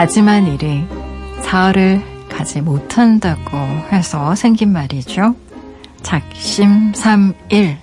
다짐한 0.00 0.46
일이 0.46 0.86
사흘을 1.42 2.02
가지 2.30 2.62
못한다고 2.62 3.58
해서 3.92 4.34
생긴 4.34 4.72
말이죠. 4.72 5.34
작심삼일. 6.02 7.76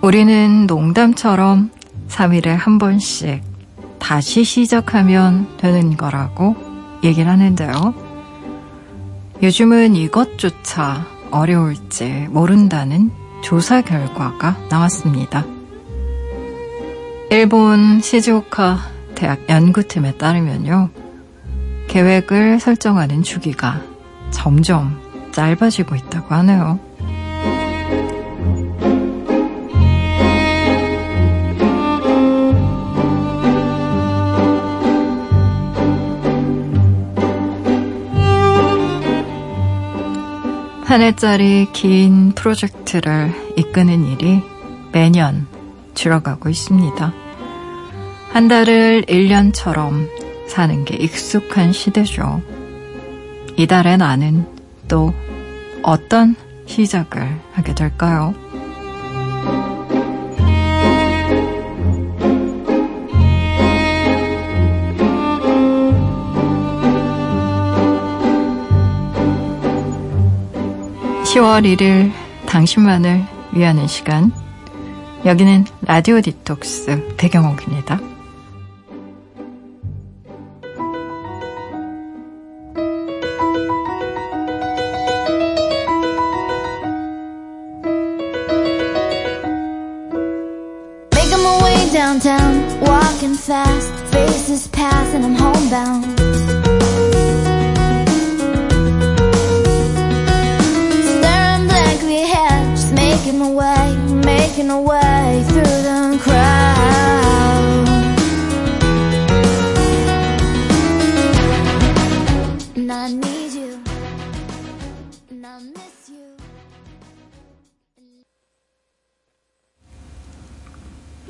우리는 0.00 0.66
농담처럼 0.66 1.70
3일에 2.08 2.46
한 2.56 2.78
번씩 2.78 3.42
다시 3.98 4.42
시작하면 4.44 5.46
되는 5.58 5.98
거라고 5.98 6.56
얘기를 7.04 7.30
하는데요. 7.30 7.94
요즘은 9.42 9.94
이것조차 9.94 11.04
어려울지 11.32 12.28
모른다는 12.30 13.10
조사 13.42 13.82
결과가 13.82 14.56
나왔습니다. 14.70 15.44
일본 17.30 18.00
시즈오카 18.00 18.89
대학 19.20 19.50
연구팀에 19.50 20.16
따르면요. 20.16 20.88
계획을 21.88 22.58
설정하는 22.58 23.22
주기가 23.22 23.82
점점 24.30 24.98
짧아지고 25.32 25.94
있다고 25.94 26.34
하네요. 26.36 26.80
한 40.86 41.02
해짜리 41.02 41.68
긴 41.74 42.32
프로젝트를 42.32 43.34
이끄는 43.58 44.06
일이 44.06 44.42
매년 44.92 45.46
줄어가고 45.92 46.48
있습니다. 46.48 47.29
한 48.32 48.48
달을 48.48 49.02
1년처럼 49.02 50.08
사는 50.48 50.84
게 50.84 50.96
익숙한 50.96 51.72
시대죠. 51.72 52.40
이달에 53.56 53.96
나는 53.96 54.46
또 54.88 55.12
어떤 55.82 56.36
시작을 56.66 57.40
하게 57.52 57.74
될까요? 57.74 58.34
10월 71.24 71.64
1일 71.64 72.12
당신만을 72.46 73.24
위하는 73.52 73.86
시간. 73.86 74.32
여기는 75.24 75.64
라디오 75.82 76.20
디톡스 76.20 77.14
배경옥입니다. 77.16 78.09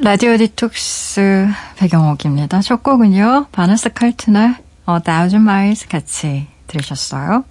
라디오 0.02 0.34
디톡스 0.38 1.46
백영옥입니다. 1.76 2.62
첫 2.62 2.82
곡은요, 2.82 3.48
바네사 3.52 3.92
칼튼의 3.92 4.54
어, 4.86 4.98
Thousand 5.02 5.42
Miles 5.42 5.88
같이 5.88 6.46
들으셨어요. 6.68 7.44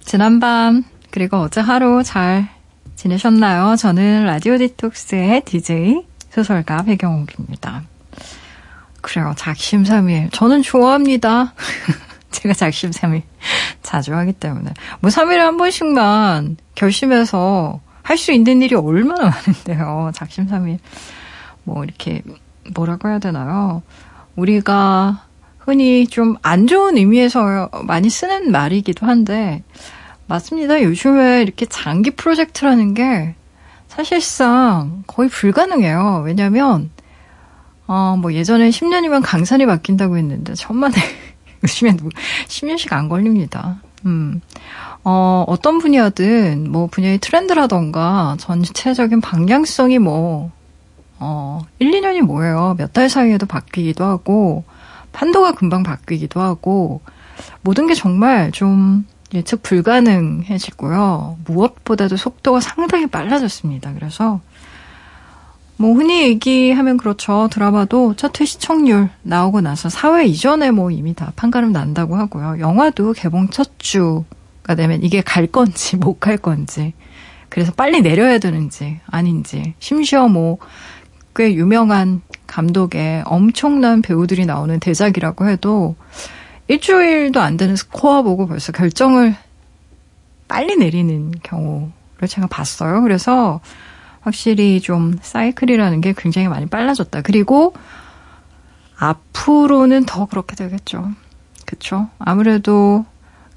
지난밤 0.00 0.82
그리고 1.10 1.36
어제 1.36 1.60
하루 1.60 2.02
잘 2.02 2.48
지내셨나요? 2.96 3.76
저는 3.76 4.24
라디오 4.24 4.56
디톡스의 4.56 5.42
DJ 5.44 6.06
소설가 6.30 6.84
백영옥입니다. 6.84 7.82
그래요. 9.02 9.34
작심삼일. 9.36 10.30
저는 10.30 10.62
좋아합니다. 10.62 11.52
제가 12.32 12.54
작심삼일 12.54 13.24
자주 13.82 14.14
하기 14.14 14.32
때문에. 14.32 14.72
뭐 15.00 15.10
3일에 15.10 15.36
한 15.36 15.58
번씩만 15.58 16.56
결심해서 16.74 17.80
할 18.02 18.16
수 18.16 18.32
있는 18.32 18.62
일이 18.62 18.74
얼마나 18.74 19.30
많은데요. 19.30 20.12
작심삼일. 20.14 20.78
뭐 21.64 21.84
이렇게 21.84 22.22
뭐라고 22.74 23.08
해야 23.08 23.18
되나요? 23.18 23.82
우리가 24.36 25.24
흔히 25.58 26.06
좀 26.06 26.36
안 26.42 26.66
좋은 26.66 26.96
의미에서 26.96 27.70
많이 27.84 28.10
쓰는 28.10 28.50
말이기도 28.50 29.06
한데 29.06 29.62
맞습니다. 30.26 30.82
요즘에 30.82 31.42
이렇게 31.42 31.66
장기 31.66 32.10
프로젝트라는 32.10 32.94
게 32.94 33.34
사실상 33.88 35.04
거의 35.06 35.28
불가능해요. 35.28 36.22
왜냐면, 36.24 36.90
어, 37.86 38.16
뭐 38.18 38.32
예전에 38.32 38.70
10년이면 38.70 39.20
강산이 39.22 39.66
바뀐다고 39.66 40.16
했는데, 40.16 40.54
천만에, 40.54 40.94
요즘에 41.62 41.96
10년씩 42.48 42.92
안 42.94 43.10
걸립니다. 43.10 43.82
음. 44.06 44.40
어, 45.04 45.44
어떤 45.46 45.78
분야든, 45.78 46.70
뭐 46.70 46.86
분야의 46.86 47.18
트렌드라던가 47.18 48.36
전체적인 48.38 49.20
방향성이 49.20 49.98
뭐, 49.98 50.50
어, 51.22 51.60
1, 51.78 51.90
2년이 51.90 52.22
뭐예요. 52.22 52.74
몇 52.78 52.92
달 52.92 53.08
사이에도 53.08 53.46
바뀌기도 53.46 54.04
하고, 54.04 54.64
판도가 55.12 55.52
금방 55.52 55.82
바뀌기도 55.82 56.40
하고, 56.40 57.00
모든 57.62 57.86
게 57.86 57.94
정말 57.94 58.50
좀 58.52 59.06
예측 59.34 59.62
불가능해지고요. 59.62 61.38
무엇보다도 61.46 62.16
속도가 62.16 62.60
상당히 62.60 63.06
빨라졌습니다. 63.06 63.94
그래서 63.94 64.40
뭐 65.76 65.94
흔히 65.94 66.22
얘기하면 66.24 66.96
그렇죠. 66.98 67.48
드라마도 67.50 68.14
첫회 68.14 68.44
시청률 68.44 69.08
나오고 69.22 69.62
나서 69.62 69.88
4회 69.88 70.26
이전에 70.28 70.70
뭐 70.70 70.90
이미 70.90 71.14
다 71.14 71.32
판가름 71.34 71.72
난다고 71.72 72.16
하고요. 72.16 72.56
영화도 72.60 73.14
개봉 73.14 73.48
첫 73.48 73.78
주가 73.78 74.74
되면 74.76 75.02
이게 75.02 75.22
갈 75.22 75.46
건지 75.46 75.96
못 75.96 76.20
갈 76.20 76.36
건지 76.36 76.92
그래서 77.48 77.72
빨리 77.72 78.00
내려야 78.02 78.38
되는지 78.38 79.00
아닌지 79.06 79.74
심지어 79.78 80.28
뭐 80.28 80.58
꽤 81.34 81.54
유명한 81.54 82.22
감독의 82.46 83.22
엄청난 83.24 84.02
배우들이 84.02 84.46
나오는 84.46 84.78
대작이라고 84.78 85.48
해도 85.48 85.96
일주일도 86.68 87.40
안 87.40 87.56
되는 87.56 87.76
스코어 87.76 88.22
보고 88.22 88.46
벌써 88.46 88.72
결정을 88.72 89.34
빨리 90.48 90.76
내리는 90.76 91.32
경우를 91.42 92.28
제가 92.28 92.46
봤어요. 92.46 93.02
그래서 93.02 93.60
확실히 94.20 94.80
좀 94.80 95.18
사이클이라는 95.20 96.00
게 96.00 96.14
굉장히 96.16 96.48
많이 96.48 96.66
빨라졌다. 96.66 97.22
그리고 97.22 97.74
앞으로는 98.98 100.04
더 100.06 100.26
그렇게 100.26 100.54
되겠죠. 100.54 101.10
그쵸? 101.66 102.08
아무래도 102.18 103.04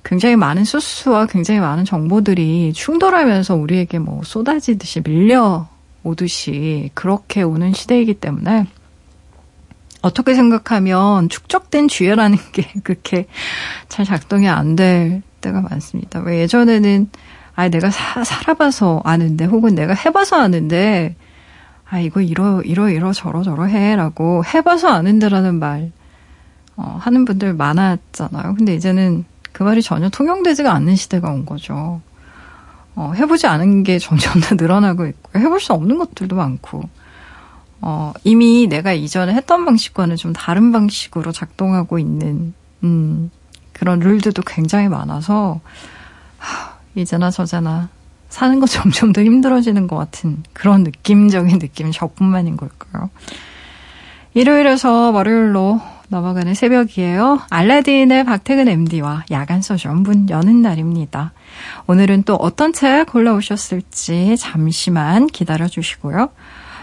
굉장히 0.03 0.35
많은 0.35 0.63
소스와 0.63 1.25
굉장히 1.25 1.59
많은 1.59 1.83
정보들이 1.83 2.73
충돌하면서 2.73 3.55
우리에게 3.55 3.99
뭐 3.99 4.21
쏟아지듯이 4.23 5.01
밀려 5.01 5.67
오듯이 6.05 6.91
그렇게 6.93 7.41
오는 7.41 7.73
시대이기 7.73 8.15
때문에 8.15 8.67
어떻게 10.01 10.35
생각하면 10.35 11.29
축적된 11.29 11.87
주의라는 11.87 12.37
게 12.53 12.71
그렇게 12.83 13.25
잘 13.89 14.05
작동이 14.05 14.47
안 14.47 14.75
될 14.75 15.23
때가 15.45 15.61
많습니다. 15.61 16.19
왜 16.19 16.39
예전에는 16.39 17.09
아 17.55 17.69
내가 17.69 17.89
사, 17.89 18.23
살아봐서 18.23 19.01
아는데 19.05 19.45
혹은 19.45 19.75
내가 19.75 19.93
해봐서 19.93 20.41
아는데 20.41 21.15
아 21.87 21.99
이거 21.99 22.21
이러 22.21 22.61
이러 22.63 22.89
이러 22.89 23.13
저러 23.13 23.43
저러 23.43 23.65
해라고 23.65 24.43
해봐서 24.43 24.89
아는데라는 24.89 25.59
말 25.59 25.91
어, 26.75 26.97
하는 26.99 27.25
분들 27.25 27.53
많았잖아요. 27.53 28.55
근데 28.55 28.73
이제는 28.75 29.23
그 29.53 29.63
말이 29.63 29.81
전혀 29.81 30.09
통용되지가 30.09 30.73
않는 30.73 30.95
시대가 30.95 31.29
온 31.29 31.45
거죠. 31.45 32.01
어, 32.95 33.13
해보지 33.15 33.47
않은 33.47 33.83
게 33.83 33.99
점점 33.99 34.41
더 34.41 34.55
늘어나고 34.55 35.05
있고 35.07 35.39
해볼 35.39 35.59
수 35.59 35.73
없는 35.73 35.97
것들도 35.97 36.35
많고 36.35 36.83
어, 37.87 38.13
이미 38.23 38.65
내가 38.67 38.93
이전에 38.93 39.33
했던 39.33 39.63
방식과는 39.63 40.15
좀 40.15 40.33
다른 40.33 40.71
방식으로 40.71 41.31
작동하고 41.31 41.99
있는, 41.99 42.53
음, 42.83 43.29
그런 43.73 43.99
룰들도 43.99 44.41
굉장히 44.41 44.87
많아서, 44.87 45.59
하, 46.39 46.77
이제나 46.95 47.29
저제나 47.29 47.89
사는 48.29 48.59
거 48.59 48.65
점점 48.67 49.13
더 49.13 49.21
힘들어지는 49.21 49.85
것 49.85 49.97
같은 49.97 50.43
그런 50.51 50.83
느낌적인 50.83 51.59
느낌이 51.59 51.91
저뿐만인 51.91 52.57
걸까요? 52.57 53.11
일요일에서 54.33 55.11
월요일로 55.11 55.79
넘어가는 56.07 56.55
새벽이에요. 56.55 57.41
알라딘의 57.49 58.25
박태근 58.25 58.67
MD와 58.67 59.25
야간 59.29 59.61
서점 59.61 60.03
문 60.03 60.27
여는 60.29 60.61
날입니다. 60.61 61.33
오늘은 61.87 62.23
또 62.23 62.35
어떤 62.35 62.73
책 62.73 63.07
골라오셨을지 63.07 64.37
잠시만 64.37 65.27
기다려 65.27 65.67
주시고요. 65.67 66.29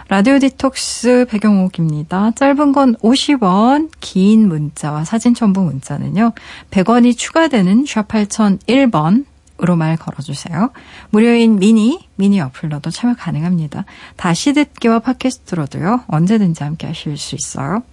라디오 0.09 0.37
디톡스 0.37 1.27
배경옥입니다. 1.29 2.31
짧은 2.31 2.73
건 2.73 2.95
50원, 2.97 3.89
긴 3.99 4.47
문자와 4.47 5.05
사진 5.05 5.33
첨부 5.33 5.61
문자는요. 5.61 6.33
100원이 6.71 7.17
추가되는 7.17 7.85
샵 7.87 8.07
8001번 8.07 9.25
으로 9.61 9.75
말 9.75 9.95
걸어주세요. 9.95 10.71
무료인 11.11 11.57
미니, 11.57 12.09
미니 12.15 12.41
어플로도 12.41 12.89
참여 12.89 13.15
가능합니다. 13.15 13.85
다시 14.17 14.51
듣기와 14.51 14.99
팟캐스트로도요, 14.99 16.05
언제든지 16.07 16.63
함께 16.63 16.87
하실 16.87 17.17
수 17.17 17.35
있어요. 17.35 17.83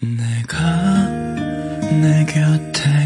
내가 0.00 1.08
내 1.90 2.24
곁에 2.26 3.05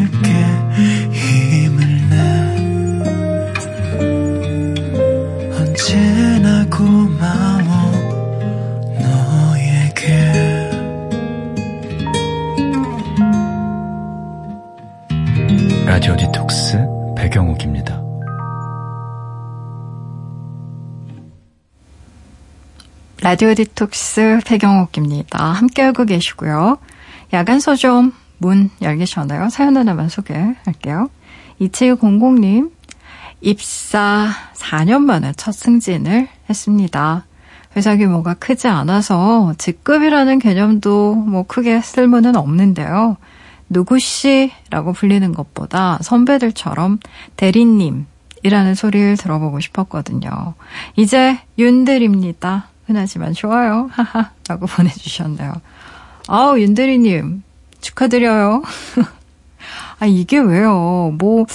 라디오 15.91 16.15
디톡스 16.15 16.77
배경옥입니다. 17.17 18.01
라디오 23.21 23.53
디톡스 23.53 24.39
배경옥입니다. 24.45 25.43
함께하고 25.43 26.05
계시고요. 26.05 26.77
야간 27.33 27.59
서점 27.59 28.13
문 28.37 28.69
열기 28.81 29.05
전에요. 29.05 29.49
사연 29.49 29.75
하나만 29.75 30.07
소개할게요. 30.07 31.09
2700님, 31.59 32.71
입사 33.41 34.29
4년 34.53 35.01
만에 35.01 35.33
첫 35.35 35.51
승진을 35.51 36.29
했습니다. 36.49 37.25
회사 37.75 37.97
규모가 37.97 38.35
크지 38.35 38.69
않아서 38.69 39.53
직급이라는 39.57 40.39
개념도 40.39 41.15
뭐 41.15 41.43
크게 41.45 41.81
쓸모는 41.81 42.37
없는데요. 42.37 43.17
누구씨라고 43.71 44.93
불리는 44.93 45.33
것보다 45.33 45.97
선배들처럼 46.01 46.99
대리님이라는 47.37 48.75
소리를 48.75 49.17
들어보고 49.17 49.59
싶었거든요. 49.59 50.53
이제 50.95 51.39
윤들입니다. 51.57 52.67
흔하지만 52.85 53.33
좋아요. 53.33 53.89
하하. 53.91 54.31
라고 54.47 54.65
보내주셨네요. 54.67 55.53
아우, 56.27 56.59
윤대리님. 56.59 57.43
축하드려요. 57.79 58.61
아, 59.99 60.05
이게 60.05 60.37
왜요? 60.39 61.13
뭐, 61.17 61.45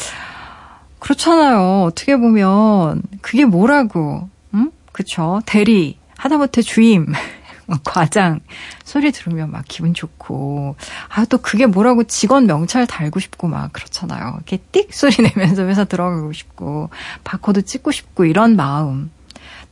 그렇잖아요. 0.98 1.84
어떻게 1.84 2.16
보면, 2.16 3.02
그게 3.20 3.44
뭐라고, 3.44 4.28
응? 4.54 4.70
그쵸? 4.92 5.40
대리, 5.46 5.98
하다못해 6.16 6.62
주임, 6.62 7.06
과장, 7.84 8.40
소리 8.84 9.12
들으면 9.12 9.50
막 9.50 9.64
기분 9.66 9.94
좋고, 9.94 10.76
아, 11.08 11.24
또 11.24 11.38
그게 11.38 11.66
뭐라고 11.66 12.04
직원 12.04 12.46
명찰 12.46 12.86
달고 12.86 13.20
싶고 13.20 13.48
막 13.48 13.72
그렇잖아요. 13.72 14.34
이렇게 14.36 14.58
띡 14.72 14.92
소리 14.92 15.16
내면서 15.22 15.64
회사 15.64 15.84
들어가고 15.84 16.32
싶고, 16.32 16.90
바코드 17.24 17.64
찍고 17.64 17.90
싶고, 17.90 18.24
이런 18.24 18.56
마음. 18.56 19.10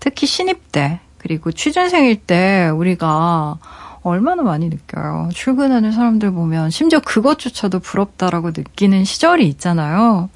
특히 0.00 0.26
신입 0.26 0.73
때, 0.73 1.00
그리고 1.19 1.52
취준생일 1.52 2.17
때 2.26 2.69
우리가 2.75 3.58
얼마나 4.02 4.43
많이 4.43 4.69
느껴요. 4.69 5.31
출근하는 5.32 5.90
사람들 5.90 6.32
보면 6.32 6.70
심지어 6.70 7.00
그것조차도 7.00 7.79
부럽다라고 7.81 8.49
느끼는 8.49 9.05
시절이 9.05 9.49
있잖아요. 9.49 10.29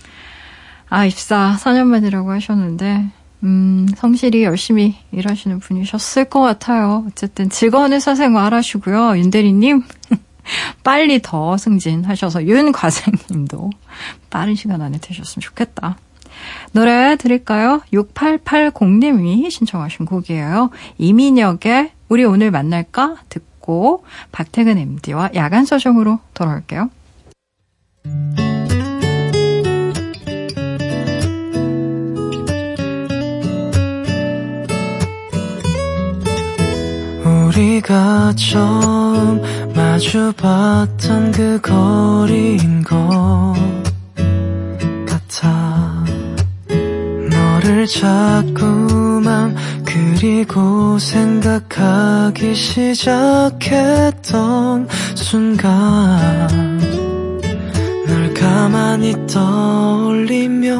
아, 0.88 1.04
입사 1.04 1.54
4년 1.60 1.84
만이라고 1.88 2.30
하셨는데, 2.30 3.10
음, 3.44 3.86
성실히 3.96 4.42
열심히 4.42 4.96
일하시는 5.12 5.60
분이셨을 5.60 6.24
것 6.26 6.40
같아요. 6.40 7.04
어쨌든 7.08 7.50
즐거운 7.50 7.92
회사 7.92 8.14
생활 8.14 8.52
하시고요. 8.52 9.16
윤대리님, 9.18 9.84
빨리 10.82 11.20
더 11.22 11.56
승진하셔서 11.56 12.46
윤 12.46 12.72
과장님도 12.72 13.70
빠른 14.30 14.54
시간 14.54 14.82
안에 14.82 14.98
되셨으면 15.00 15.40
좋겠다. 15.40 15.96
노래 16.72 17.16
드릴까요? 17.16 17.80
6880님이 17.92 19.50
신청하신 19.50 20.06
곡이에요. 20.06 20.70
이민혁의 20.98 21.92
우리 22.08 22.24
오늘 22.24 22.50
만날까? 22.50 23.16
듣고 23.28 24.04
박태근 24.32 24.78
MD와 24.78 25.30
야간 25.34 25.64
서점으로 25.64 26.20
돌아올게요. 26.34 26.90
우리가 37.58 38.32
처음 38.36 39.42
마주봤던 39.74 41.32
그 41.32 41.60
거리인 41.60 42.84
것 42.84 43.52
같아. 45.04 46.04
너를 47.28 47.84
자꾸만 47.88 49.56
그리고 49.84 51.00
생각하기 51.00 52.54
시작했던 52.54 53.98
순간 55.16 56.78
널 58.06 58.32
가만히 58.34 59.16
떠올리면 59.26 60.78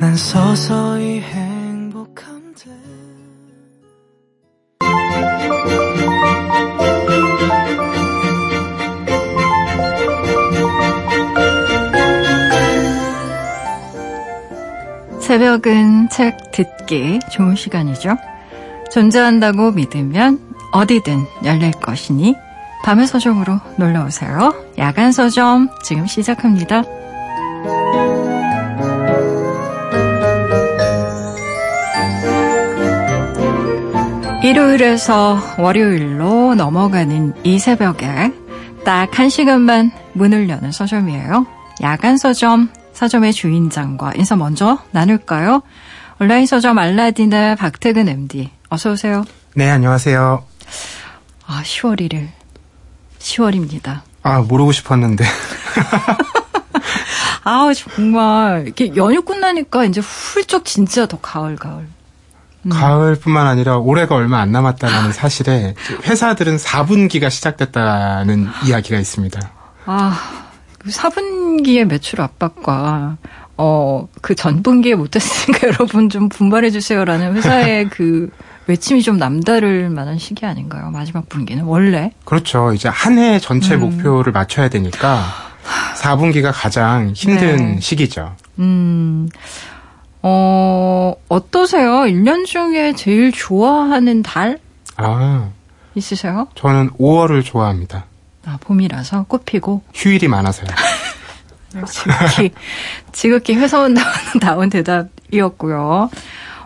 난 0.00 0.16
서서히 0.16 1.20
새벽은 15.48 16.10
책 16.10 16.50
듣기 16.52 17.20
좋은 17.30 17.56
시간이죠. 17.56 18.18
존재한다고 18.92 19.70
믿으면 19.70 20.38
어디든 20.72 21.24
열릴 21.44 21.70
것이니 21.70 22.34
밤의 22.84 23.06
서점으로 23.06 23.58
놀러 23.78 24.04
오세요. 24.04 24.54
야간 24.76 25.10
서점 25.10 25.70
지금 25.82 26.06
시작합니다. 26.06 26.82
일요일에서 34.44 35.38
월요일로 35.58 36.56
넘어가는 36.56 37.32
이 37.44 37.58
새벽에 37.58 38.32
딱 38.84 39.18
한 39.18 39.30
시간만 39.30 39.92
문을 40.12 40.50
여는 40.50 40.72
서점이에요. 40.72 41.46
야간 41.80 42.18
서점 42.18 42.68
서점의 42.98 43.32
주인장과 43.32 44.14
인사 44.16 44.34
먼저 44.34 44.80
나눌까요? 44.90 45.62
온라인 46.18 46.46
서점 46.46 46.78
알라딘의 46.78 47.54
박태근 47.54 48.08
MD. 48.08 48.50
어서 48.70 48.90
오세요. 48.90 49.24
네, 49.54 49.70
안녕하세요. 49.70 50.42
아, 51.46 51.62
10월 51.62 52.00
1일. 52.00 52.26
10월입니다. 53.20 54.00
아, 54.24 54.40
모르고 54.40 54.72
싶었는데. 54.72 55.24
아, 57.44 57.70
정말 57.76 58.64
이렇게 58.66 58.96
연휴 58.96 59.22
끝나니까 59.22 59.84
이제 59.84 60.00
훌쩍 60.00 60.64
진짜 60.64 61.06
더 61.06 61.20
가을 61.20 61.54
가을. 61.54 61.86
음. 62.62 62.70
가을뿐만 62.70 63.46
아니라 63.46 63.76
올해가 63.78 64.16
얼마 64.16 64.40
안 64.40 64.50
남았다는 64.50 65.12
사실에 65.12 65.76
회사들은 66.02 66.56
4분기가 66.56 67.30
시작됐다는 67.30 68.48
이야기가 68.66 68.98
있습니다. 68.98 69.52
아, 69.86 70.47
4분기의 70.90 71.84
그 71.88 71.94
매출 71.94 72.20
압박과 72.20 73.16
어, 73.56 74.08
그 74.22 74.34
전분기에 74.34 74.94
못했으니까 74.94 75.66
여러분 75.68 76.08
좀 76.08 76.28
분발해 76.28 76.70
주세요라는 76.70 77.34
회사의 77.36 77.88
그 77.90 78.30
외침이 78.66 79.02
좀 79.02 79.16
남다를 79.16 79.88
만한 79.90 80.18
시기 80.18 80.44
아닌가요? 80.46 80.90
마지막 80.90 81.28
분기는 81.28 81.64
원래? 81.64 82.12
그렇죠. 82.24 82.72
이제 82.72 82.88
한 82.88 83.18
해 83.18 83.38
전체 83.38 83.74
음. 83.74 83.80
목표를 83.80 84.32
맞춰야 84.32 84.68
되니까 84.68 85.22
4분기가 85.96 86.52
가장 86.54 87.12
힘든 87.14 87.56
네. 87.74 87.80
시기죠. 87.80 88.34
음, 88.58 89.28
어, 90.22 91.14
어떠세요? 91.28 92.00
1년 92.02 92.44
중에 92.46 92.92
제일 92.94 93.32
좋아하는 93.32 94.22
달 94.22 94.58
아, 94.96 95.48
있으세요? 95.94 96.48
저는 96.54 96.90
5월을 96.90 97.44
좋아합니다. 97.44 98.04
아, 98.48 98.56
봄이라서 98.60 99.26
꽃 99.28 99.44
피고 99.44 99.82
휴일이 99.92 100.26
많아서요. 100.28 100.68
지극히 101.86 102.50
지극히 103.12 103.54
회사원 103.56 103.94
다운 104.40 104.70
대답이었고요. 104.70 106.08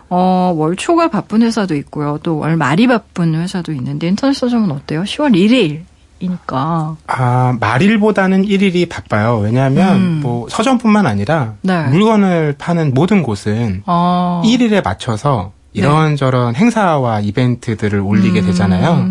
어, 0.09 0.53
월 0.55 0.75
초가 0.77 1.09
바쁜 1.09 1.41
회사도 1.41 1.75
있고요. 1.75 2.19
또 2.23 2.37
월 2.37 2.55
말이 2.55 2.87
바쁜 2.87 3.35
회사도 3.35 3.73
있는데 3.73 4.07
인터넷 4.07 4.33
서점은 4.33 4.71
어때요? 4.71 5.03
10월 5.03 5.33
1일 5.33 5.81
이니까. 6.19 6.95
아, 7.07 7.57
말일보다는 7.59 8.43
1일이 8.45 8.87
바빠요. 8.87 9.39
왜냐하면 9.39 9.95
음. 9.97 10.19
뭐 10.23 10.47
서점뿐만 10.49 11.05
아니라 11.05 11.55
네. 11.61 11.83
물건을 11.87 12.55
파는 12.57 12.93
모든 12.93 13.23
곳은 13.23 13.83
어. 13.85 14.41
1일에 14.45 14.81
맞춰서 14.83 15.51
이런저런 15.73 16.55
행사와 16.55 17.19
이벤트들을 17.21 17.99
올리게 17.99 18.41
되잖아요. 18.41 19.05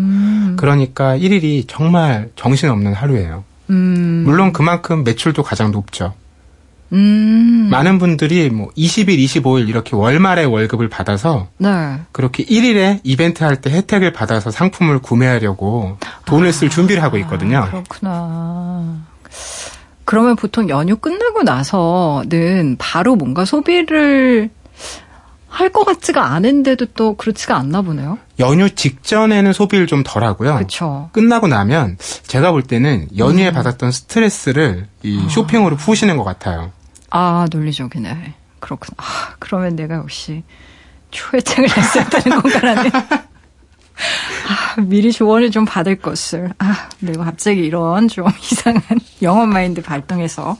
음. 0.63 0.65
그러니까 0.65 1.17
1일이 1.17 1.65
정말 1.67 2.29
정신없는 2.37 2.93
하루예요. 2.93 3.43
음. 3.69 4.23
물론 4.25 4.53
그만큼 4.53 5.03
매출도 5.03 5.43
가장 5.43 5.71
높죠. 5.71 6.13
음. 6.93 7.67
많은 7.71 7.97
분들이 7.97 8.49
뭐 8.49 8.69
20일, 8.77 9.17
25일 9.17 9.67
이렇게 9.67 9.95
월말에 9.95 10.43
월급을 10.45 10.87
받아서 10.89 11.47
네. 11.57 11.99
그렇게 12.11 12.45
1일에 12.45 12.99
이벤트 13.03 13.43
할 13.43 13.57
때 13.61 13.71
혜택을 13.71 14.13
받아서 14.13 14.51
상품을 14.51 14.99
구매하려고 14.99 15.97
돈을 16.25 16.53
쓸 16.53 16.69
준비를 16.69 17.01
하고 17.03 17.17
있거든요. 17.17 17.57
아, 17.59 17.65
그렇구나. 17.69 18.97
그러면 20.05 20.35
보통 20.35 20.69
연휴 20.69 20.95
끝나고 20.97 21.43
나서는 21.43 22.75
바로 22.77 23.15
뭔가 23.15 23.43
소비를 23.45 24.49
할 25.53 25.69
것 25.71 25.85
같지가 25.85 26.31
않은데도 26.33 26.87
또 26.95 27.15
그렇지가 27.15 27.55
않나 27.55 27.81
보네요. 27.83 28.17
연휴 28.39 28.69
직전에는 28.71 29.53
소비를 29.53 29.85
좀 29.87 30.03
덜 30.03 30.23
하고요. 30.23 30.55
그렇죠. 30.55 31.09
끝나고 31.13 31.47
나면 31.47 31.97
제가 32.25 32.51
볼 32.51 32.63
때는 32.63 33.07
연휴에 33.17 33.49
음. 33.49 33.53
받았던 33.53 33.91
스트레스를 33.91 34.87
이 35.03 35.25
쇼핑으로 35.29 35.75
푸시는 35.77 36.17
것 36.17 36.23
같아요. 36.23 36.71
아, 37.11 37.45
논리적이네. 37.51 38.33
그렇구나. 38.59 38.95
아, 38.97 39.35
그러면 39.39 39.75
내가 39.75 39.95
역시 39.95 40.43
초회책을 41.11 41.63
냈어야 41.75 42.09
되는 42.09 42.41
건가라는. 42.41 42.91
아, 43.95 44.81
미리 44.81 45.11
조언을 45.11 45.51
좀 45.51 45.65
받을 45.65 45.95
것을. 45.95 46.51
아, 46.57 46.89
내가 46.99 47.25
갑자기 47.25 47.61
이런 47.61 48.07
좀 48.07 48.25
이상한 48.51 48.81
영업 49.21 49.47
마인드 49.47 49.81
발동해서 49.81 50.57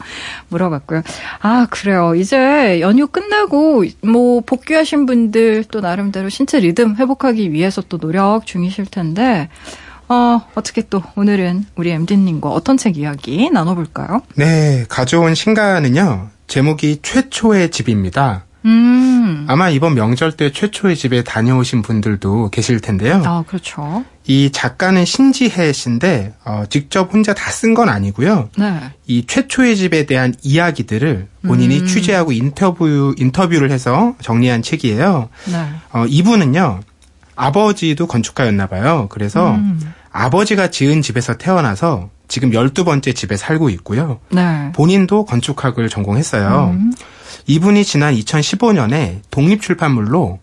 물어봤고요. 0.49 1.01
아, 1.41 1.67
그래요. 1.69 2.15
이제 2.15 2.79
연휴 2.81 3.07
끝나고 3.07 3.85
뭐 4.01 4.41
복귀하신 4.41 5.05
분들 5.05 5.65
또 5.65 5.81
나름대로 5.81 6.29
신체 6.29 6.59
리듬 6.59 6.95
회복하기 6.95 7.51
위해서 7.51 7.81
또 7.81 7.97
노력 7.97 8.45
중이실 8.45 8.85
텐데, 8.85 9.49
어, 10.09 10.41
어떻게 10.55 10.83
또 10.89 11.01
오늘은 11.15 11.65
우리 11.75 11.91
MD님과 11.91 12.49
어떤 12.49 12.77
책 12.77 12.97
이야기 12.97 13.49
나눠볼까요? 13.49 14.21
네, 14.35 14.85
가져온 14.87 15.33
신간은요. 15.33 16.29
제목이 16.47 16.99
최초의 17.01 17.71
집입니다. 17.71 18.45
음. 18.65 19.45
아마 19.49 19.69
이번 19.69 19.95
명절 19.95 20.33
때 20.33 20.51
최초의 20.51 20.95
집에 20.95 21.23
다녀오신 21.23 21.81
분들도 21.81 22.49
계실 22.49 22.79
텐데요. 22.79 23.21
아, 23.25 23.43
그렇죠. 23.45 24.05
이 24.25 24.51
작가는 24.51 25.03
신지혜 25.03 25.73
씨인데 25.73 26.33
어, 26.45 26.63
직접 26.69 27.13
혼자 27.13 27.33
다 27.33 27.51
쓴 27.51 27.73
건 27.73 27.89
아니고요. 27.89 28.49
네. 28.57 28.79
이 29.05 29.25
최초의 29.27 29.75
집에 29.75 30.05
대한 30.05 30.33
이야기들을 30.43 31.27
본인이 31.45 31.79
음. 31.79 31.85
취재하고 31.85 32.31
인터뷰 32.31 33.13
인터뷰를 33.17 33.69
해서 33.71 34.15
정리한 34.21 34.61
책이에요. 34.61 35.29
네. 35.51 35.69
어, 35.91 36.05
이분은요 36.07 36.79
아버지도 37.35 38.07
건축가였나 38.07 38.67
봐요. 38.67 39.07
그래서 39.09 39.51
음. 39.55 39.79
아버지가 40.11 40.69
지은 40.69 41.01
집에서 41.01 41.35
태어나서 41.37 42.09
지금 42.27 42.51
12번째 42.51 43.15
집에 43.15 43.35
살고 43.35 43.69
있고요. 43.71 44.19
네. 44.31 44.71
본인도 44.73 45.25
건축학을 45.25 45.89
전공했어요. 45.89 46.71
음. 46.77 46.93
이분이 47.47 47.83
지난 47.83 48.15
2015년에 48.15 49.19
독립출판물로 49.31 50.39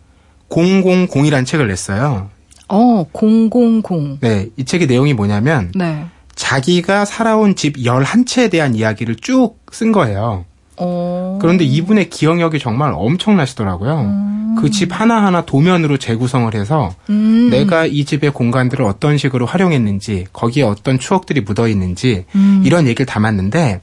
000이라는 0.48 1.46
책을 1.46 1.68
냈어요. 1.68 2.28
어, 2.68 3.04
000. 3.12 4.18
네, 4.20 4.48
이 4.56 4.64
책의 4.64 4.86
내용이 4.86 5.14
뭐냐면 5.14 5.72
네. 5.74 6.06
자기가 6.34 7.04
살아온 7.04 7.54
집 7.54 7.76
11채에 7.76 8.50
대한 8.50 8.74
이야기를 8.74 9.16
쭉 9.16 9.60
쓴 9.70 9.92
거예요. 9.92 10.44
어. 10.76 11.38
그런데 11.40 11.64
이분의 11.64 12.10
기억력이 12.10 12.58
정말 12.58 12.92
엄청나시더라고요. 12.94 14.00
음. 14.00 14.56
그집 14.58 14.98
하나하나 14.98 15.42
도면으로 15.42 15.96
재구성을 15.98 16.52
해서 16.54 16.92
음. 17.08 17.50
내가 17.50 17.86
이 17.86 18.04
집의 18.04 18.32
공간들을 18.32 18.84
어떤 18.84 19.16
식으로 19.16 19.46
활용했는지, 19.46 20.26
거기에 20.32 20.64
어떤 20.64 20.98
추억들이 20.98 21.42
묻어 21.42 21.68
있는지, 21.68 22.24
음. 22.34 22.62
이런 22.64 22.86
얘기를 22.86 23.06
담았는데, 23.06 23.80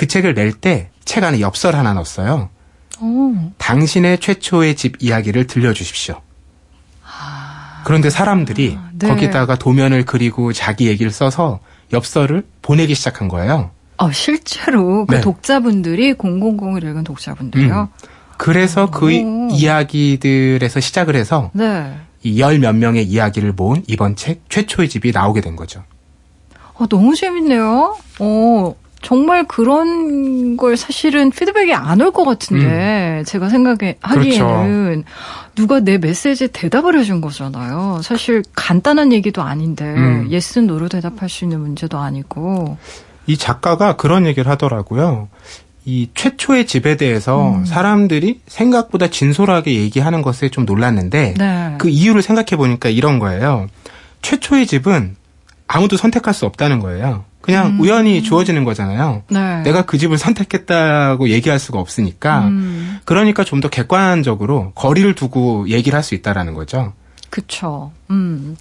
그 0.00 0.06
책을 0.06 0.32
낼 0.32 0.52
때 0.60 0.88
책 1.04 1.24
안에 1.24 1.40
엽서를 1.40 1.78
하나 1.78 1.92
넣었어요. 1.92 2.48
어. 3.00 3.52
당신의 3.58 4.18
최초의 4.20 4.74
집 4.76 4.96
이야기를 5.00 5.46
들려주십시오. 5.46 6.20
그런데 7.84 8.08
사람들이 8.08 8.78
네. 8.94 9.08
거기다가 9.08 9.56
도면을 9.56 10.04
그리고 10.04 10.52
자기 10.52 10.86
얘기를 10.86 11.10
써서 11.10 11.60
엽서를 11.92 12.46
보내기 12.62 12.94
시작한 12.94 13.28
거예요. 13.28 13.72
어, 13.98 14.10
실제로 14.12 15.04
그 15.06 15.16
네. 15.16 15.20
독자분들이 15.20 16.14
000을 16.14 16.78
읽은 16.84 17.04
독자분들이요? 17.04 17.88
그래서 18.38 18.90
그 18.90 19.06
오. 19.06 19.48
이야기들에서 19.50 20.80
시작을 20.80 21.16
해서 21.16 21.50
네. 21.52 21.94
이열몇 22.22 22.74
명의 22.76 23.04
이야기를 23.04 23.52
모은 23.52 23.82
이번 23.86 24.16
책 24.16 24.48
최초의 24.48 24.88
집이 24.88 25.12
나오게 25.12 25.40
된 25.42 25.56
거죠. 25.56 25.82
어, 26.74 26.86
너무 26.86 27.14
재밌네요. 27.14 27.96
어, 28.20 28.74
정말 29.02 29.44
그런 29.48 30.56
걸 30.56 30.76
사실은 30.76 31.30
피드백이 31.30 31.72
안 31.72 32.00
올 32.00 32.12
것 32.12 32.24
같은데, 32.24 33.22
제가 33.26 33.48
생각에 33.48 33.96
하기에는 34.00 35.04
누가 35.54 35.80
내 35.80 35.98
메시지에 35.98 36.48
대답을 36.48 36.98
해준 36.98 37.20
거잖아요. 37.20 38.00
사실 38.02 38.42
간단한 38.54 39.12
얘기도 39.12 39.42
아닌데, 39.42 39.84
음. 39.84 40.28
yes, 40.30 40.58
no로 40.60 40.88
대답할 40.88 41.28
수 41.28 41.44
있는 41.44 41.60
문제도 41.60 41.98
아니고, 41.98 42.76
이 43.26 43.36
작가가 43.36 43.96
그런 43.96 44.26
얘기를 44.26 44.50
하더라고요. 44.50 45.28
이 45.86 46.08
최초의 46.14 46.66
집에 46.66 46.96
대해서 46.96 47.52
음. 47.54 47.64
사람들이 47.64 48.40
생각보다 48.46 49.08
진솔하게 49.08 49.74
얘기하는 49.76 50.20
것에 50.20 50.50
좀 50.50 50.66
놀랐는데 50.66 51.34
네. 51.38 51.74
그 51.78 51.88
이유를 51.88 52.20
생각해 52.22 52.56
보니까 52.56 52.90
이런 52.90 53.18
거예요. 53.18 53.66
최초의 54.20 54.66
집은 54.66 55.16
아무도 55.66 55.96
선택할 55.96 56.34
수 56.34 56.44
없다는 56.44 56.80
거예요. 56.80 57.24
그냥 57.50 57.66
음. 57.68 57.80
우연히 57.80 58.22
주어지는 58.22 58.64
거잖아요. 58.64 59.22
네. 59.28 59.62
내가 59.62 59.82
그 59.82 59.98
집을 59.98 60.18
선택했다고 60.18 61.28
얘기할 61.30 61.58
수가 61.58 61.78
없으니까 61.78 62.46
음, 62.46 62.98
그러니까 63.04 63.44
좀 63.44 63.60
더 63.60 63.68
객관적으로 63.68 64.72
거리를 64.74 65.14
두고 65.14 65.68
얘기를 65.68 65.96
할 65.96 66.02
수 66.02 66.14
있다라는 66.14 66.54
거죠. 66.54 66.92
그쵸. 67.28 67.92
음. 68.10 68.56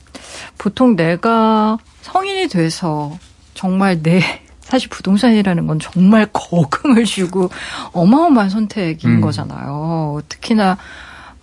보통 0.57 0.95
내가 0.95 1.77
성인이 2.01 2.47
돼서 2.49 3.17
정말 3.53 4.01
내, 4.03 4.21
사실 4.59 4.89
부동산이라는 4.89 5.67
건 5.67 5.79
정말 5.79 6.27
거금을 6.33 7.05
주고 7.05 7.49
어마어마한 7.93 8.49
선택인 8.49 9.09
음. 9.09 9.21
거잖아요. 9.21 10.21
특히나 10.29 10.77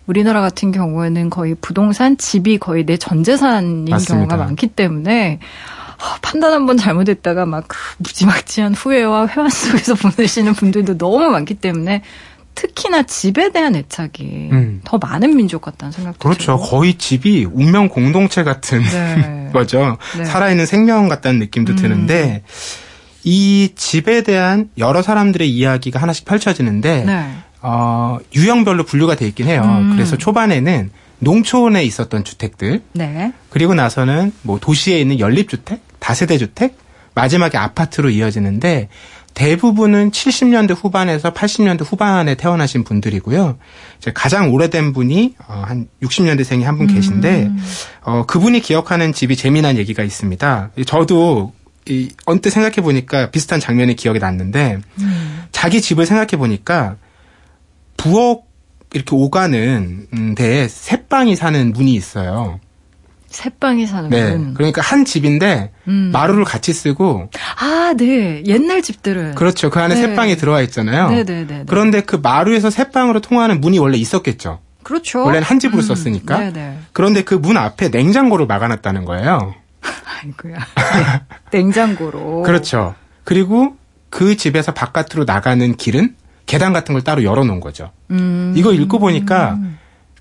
우리나라 0.06 0.40
같은 0.40 0.70
경우에는 0.70 1.30
거의 1.30 1.56
부동산, 1.60 2.16
집이 2.16 2.58
거의 2.58 2.84
내 2.84 2.96
전 2.96 3.24
재산인 3.24 3.86
맞습니다. 3.90 4.14
경우가 4.28 4.36
많기 4.36 4.68
때문에 4.68 5.40
아, 5.40 5.85
판단 6.22 6.52
한 6.52 6.66
번 6.66 6.76
잘못했다가 6.76 7.46
막 7.46 7.64
그 7.68 7.76
무지막지한 7.98 8.74
후회와 8.74 9.28
회화 9.28 9.48
속에서 9.48 9.94
보내시는 10.16 10.54
분들도 10.54 10.98
너무 10.98 11.28
많기 11.30 11.54
때문에 11.54 12.02
특히나 12.54 13.02
집에 13.02 13.52
대한 13.52 13.76
애착이 13.76 14.48
음. 14.52 14.80
더 14.84 14.96
많은 14.98 15.36
민족 15.36 15.60
같다는 15.62 15.92
생각도 15.92 16.18
그렇죠. 16.18 16.56
들고. 16.56 16.62
거의 16.62 16.94
집이 16.94 17.46
운명 17.52 17.88
공동체 17.88 18.44
같은 18.44 18.82
네. 18.82 19.50
거죠. 19.52 19.98
네. 20.16 20.24
살아있는 20.24 20.64
생명 20.66 21.08
같다는 21.08 21.38
느낌도 21.40 21.72
음. 21.72 21.76
드는데 21.76 22.42
이 23.24 23.72
집에 23.76 24.22
대한 24.22 24.70
여러 24.78 25.02
사람들의 25.02 25.50
이야기가 25.50 26.00
하나씩 26.00 26.24
펼쳐지는데 26.24 27.04
네. 27.04 27.30
어, 27.60 28.18
유형별로 28.34 28.84
분류가 28.84 29.16
돼 29.16 29.26
있긴 29.26 29.48
해요. 29.48 29.62
음. 29.64 29.92
그래서 29.94 30.16
초반에는 30.16 30.90
농촌에 31.18 31.82
있었던 31.84 32.24
주택들 32.24 32.82
네. 32.92 33.32
그리고 33.50 33.74
나서는 33.74 34.32
뭐 34.42 34.58
도시에 34.60 35.00
있는 35.00 35.18
연립주택, 35.18 35.80
다세대 35.98 36.38
주택, 36.38 36.76
마지막에 37.14 37.56
아파트로 37.58 38.10
이어지는데 38.10 38.88
대부분은 39.34 40.12
70년대 40.12 40.74
후반에서 40.74 41.32
80년대 41.34 41.84
후반에 41.84 42.36
태어나신 42.36 42.84
분들이고요. 42.84 43.58
가장 44.14 44.50
오래된 44.52 44.92
분이 44.94 45.34
어, 45.46 45.62
한 45.66 45.88
60년대생이 46.02 46.62
한 46.62 46.78
분 46.78 46.86
계신데 46.86 47.42
음. 47.44 47.58
어, 48.02 48.24
그분이 48.26 48.60
기억하는 48.60 49.12
집이 49.12 49.36
재미난 49.36 49.76
얘기가 49.76 50.02
있습니다. 50.02 50.70
저도 50.86 51.52
이, 51.88 52.10
언뜻 52.24 52.50
생각해 52.50 52.76
보니까 52.76 53.30
비슷한 53.30 53.60
장면이 53.60 53.94
기억이 53.96 54.18
났는데 54.18 54.78
음. 55.00 55.44
자기 55.52 55.80
집을 55.82 56.06
생각해 56.06 56.38
보니까 56.38 56.96
부엌에 57.98 58.40
이렇게 58.94 59.14
오가는 59.14 60.06
음, 60.12 60.34
데에 60.34 60.68
새빵이 60.68 61.36
사는 61.36 61.72
문이 61.72 61.92
있어요. 61.94 62.60
새빵이 63.28 63.86
사는 63.86 64.08
네. 64.10 64.30
분. 64.32 64.54
그러니까 64.54 64.80
한 64.82 65.04
집인데 65.04 65.72
음. 65.88 66.10
마루를 66.12 66.44
같이 66.44 66.72
쓰고 66.72 67.28
아, 67.60 67.92
네. 67.96 68.42
옛날 68.46 68.82
집들은. 68.82 69.34
그렇죠. 69.34 69.68
그 69.70 69.80
안에 69.80 69.94
네. 69.94 70.00
새빵이 70.02 70.36
들어와 70.36 70.60
있잖아요. 70.62 71.08
네 71.10 71.24
네 71.24 71.46
네. 71.46 71.64
그런데 71.66 72.00
그 72.00 72.16
마루에서 72.16 72.70
새빵으로 72.70 73.20
통하는 73.20 73.60
문이 73.60 73.78
원래 73.78 73.98
있었겠죠. 73.98 74.60
그렇죠. 74.82 75.24
원래는 75.24 75.42
한 75.42 75.58
집으로 75.58 75.82
썼으니까. 75.82 76.38
네 76.38 76.52
네. 76.52 76.78
그런데 76.92 77.22
그 77.22 77.34
문 77.34 77.56
앞에 77.56 77.88
냉장고를 77.88 78.46
막아놨다는 78.46 79.04
거예요. 79.04 79.54
아이고야. 80.22 80.54
네. 80.54 81.22
냉장고로. 81.58 82.42
그렇죠. 82.42 82.94
그리고 83.24 83.76
그 84.08 84.36
집에서 84.36 84.72
바깥으로 84.72 85.24
나가는 85.24 85.74
길은 85.76 86.14
계단 86.46 86.72
같은 86.72 86.92
걸 86.92 87.02
따로 87.02 87.24
열어놓은 87.24 87.58
거죠. 87.60 87.90
음. 88.12 88.54
이거 88.56 88.72
읽고 88.72 89.00
보니까 89.00 89.58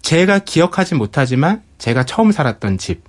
제가 0.02 0.40
기억하지 0.40 0.96
못하지만 0.96 1.62
제가 1.78 2.04
처음 2.06 2.32
살았던 2.32 2.78
집, 2.78 3.04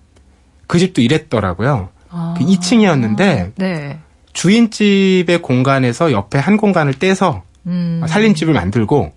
그 0.66 0.78
집도 0.78 1.00
이랬더라고요. 1.00 1.90
아. 2.10 2.34
그 2.36 2.44
2층이었는데 2.44 3.52
네. 3.56 3.98
주인집의 4.32 5.42
공간에서 5.42 6.12
옆에 6.12 6.38
한 6.38 6.56
공간을 6.56 6.94
떼서 6.94 7.42
음. 7.66 8.02
살림집을 8.06 8.54
만들고 8.54 9.12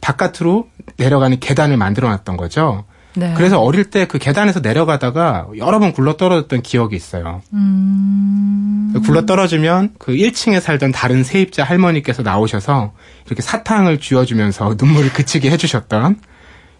바깥으로 0.00 0.68
내려가는 0.96 1.40
계단을 1.40 1.76
만들어 1.76 2.08
놨던 2.08 2.36
거죠. 2.36 2.84
네. 3.16 3.32
그래서 3.34 3.60
어릴 3.60 3.90
때 3.90 4.06
그 4.06 4.18
계단에서 4.18 4.60
내려가다가 4.60 5.46
여러 5.56 5.78
번 5.78 5.92
굴러 5.92 6.16
떨어졌던 6.16 6.62
기억이 6.62 6.94
있어요. 6.94 7.42
음. 7.52 8.92
굴러 9.04 9.26
떨어지면 9.26 9.94
그 9.98 10.12
1층에 10.12 10.60
살던 10.60 10.92
다른 10.92 11.24
세입자 11.24 11.64
할머니께서 11.64 12.22
나오셔서 12.22 12.92
이렇게 13.26 13.42
사탕을 13.42 14.00
쥐어주면서 14.00 14.76
눈물을 14.80 15.12
그치게 15.12 15.50
해주셨던 15.50 16.20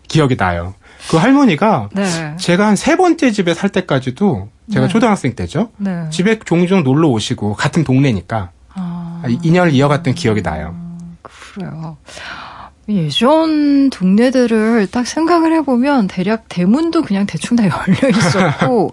기억이 0.09 0.37
나요. 0.37 0.75
그 1.11 1.17
할머니가 1.17 1.91
네. 1.93 2.37
제가 2.37 2.67
한 2.67 2.77
세 2.77 2.97
번째 2.97 3.31
집에 3.31 3.55
살 3.55 3.71
때까지도 3.71 4.49
제가 4.73 4.87
네. 4.87 4.93
초등학생 4.93 5.35
때죠. 5.35 5.71
네. 5.77 6.09
집에 6.11 6.39
종종 6.39 6.83
놀러 6.83 7.09
오시고 7.09 7.55
같은 7.55 7.85
동네니까 7.85 8.51
아. 8.75 9.23
인연을 9.43 9.73
이어갔던 9.73 10.15
기억이 10.15 10.43
나요. 10.43 10.75
그래요. 11.23 11.97
예전 12.89 13.91
동네들을 13.91 14.87
딱 14.93 15.07
생각을 15.07 15.53
해보면 15.57 16.07
대략 16.07 16.45
대문도 16.49 17.03
그냥 17.03 17.27
대충 17.27 17.57
다 17.57 17.65
열려 17.67 18.09
있었고, 18.17 18.93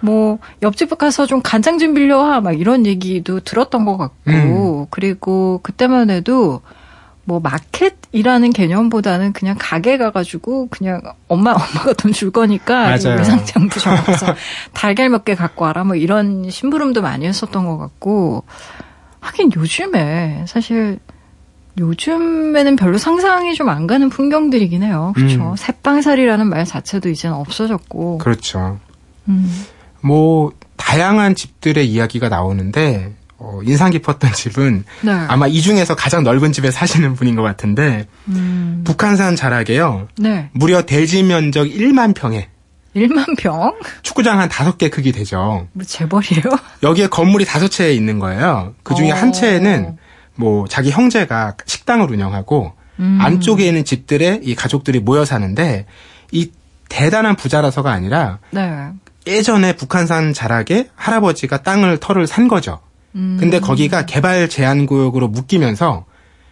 뭐, 0.00 0.38
옆집 0.60 0.98
가서 0.98 1.24
좀 1.26 1.40
간장 1.42 1.78
좀 1.78 1.94
빌려와, 1.94 2.40
막 2.42 2.52
이런 2.58 2.84
얘기도 2.84 3.40
들었던 3.40 3.84
것 3.86 3.96
같고, 3.96 4.88
그리고 4.90 5.60
그때만 5.62 6.10
해도 6.10 6.60
뭐 7.24 7.40
마켓이라는 7.40 8.50
개념보다는 8.52 9.32
그냥 9.32 9.56
가게 9.58 9.96
가가지고 9.96 10.68
그냥 10.70 11.00
엄마 11.28 11.52
엄마가 11.52 11.92
돈 11.94 12.12
줄 12.12 12.30
거니까. 12.32 12.88
외상장부 13.16 13.78
적어서 13.80 14.34
달걀 14.74 15.08
몇 15.08 15.24
개 15.24 15.34
갖고 15.34 15.64
와라 15.64 15.84
뭐 15.84 15.94
이런 15.96 16.50
심부름도 16.50 17.00
많이 17.02 17.26
했었던 17.26 17.64
것 17.64 17.78
같고 17.78 18.42
하긴 19.20 19.52
요즘에 19.54 20.44
사실 20.48 20.98
요즘에는 21.78 22.76
별로 22.76 22.98
상상이 22.98 23.54
좀 23.54 23.68
안 23.68 23.86
가는 23.86 24.08
풍경들이긴 24.10 24.82
해요. 24.82 25.12
그렇죠. 25.14 25.52
음. 25.52 25.56
새빵살이라는 25.56 26.46
말 26.48 26.64
자체도 26.66 27.08
이제는 27.08 27.36
없어졌고. 27.36 28.18
그렇죠. 28.18 28.78
음. 29.28 29.64
뭐 30.02 30.50
다양한 30.76 31.34
집들의 31.34 31.88
이야기가 31.88 32.28
나오는데 32.28 33.14
어, 33.42 33.60
인상 33.64 33.90
깊었던 33.90 34.32
집은 34.32 34.84
네. 35.00 35.10
아마 35.10 35.48
이 35.48 35.60
중에서 35.60 35.96
가장 35.96 36.22
넓은 36.22 36.52
집에 36.52 36.70
사시는 36.70 37.14
분인 37.14 37.34
것 37.34 37.42
같은데 37.42 38.06
음. 38.28 38.82
북한산 38.84 39.34
자락에요. 39.34 40.06
네. 40.16 40.48
무려 40.52 40.82
대지 40.82 41.24
면적 41.24 41.66
1만 41.66 42.14
평에 42.14 42.48
1만 42.94 43.36
평? 43.36 43.74
축구장 44.02 44.38
한 44.38 44.48
다섯 44.48 44.78
개 44.78 44.88
크기 44.90 45.10
되죠. 45.10 45.66
뭐 45.72 45.84
재벌이에요? 45.84 46.42
여기에 46.84 47.08
건물이 47.08 47.44
다섯 47.44 47.68
채 47.68 47.92
있는 47.92 48.20
거예요. 48.20 48.74
그 48.84 48.94
중에 48.94 49.10
어. 49.10 49.14
한 49.14 49.32
채에는 49.32 49.96
뭐 50.36 50.68
자기 50.68 50.90
형제가 50.90 51.56
식당을 51.66 52.10
운영하고 52.10 52.74
음. 53.00 53.18
안쪽에 53.20 53.66
있는 53.66 53.84
집들에 53.84 54.40
이 54.42 54.54
가족들이 54.54 55.00
모여 55.00 55.24
사는데 55.24 55.86
이 56.30 56.52
대단한 56.88 57.34
부자라서가 57.34 57.90
아니라 57.90 58.38
네. 58.50 58.90
예전에 59.26 59.74
북한산 59.74 60.32
자락에 60.32 60.90
할아버지가 60.94 61.62
땅을 61.62 61.98
터를 61.98 62.26
산 62.26 62.46
거죠. 62.46 62.80
음. 63.14 63.36
근데 63.38 63.60
거기가 63.60 64.06
개발 64.06 64.48
제한 64.48 64.86
구역으로 64.86 65.28
묶이면서 65.28 66.04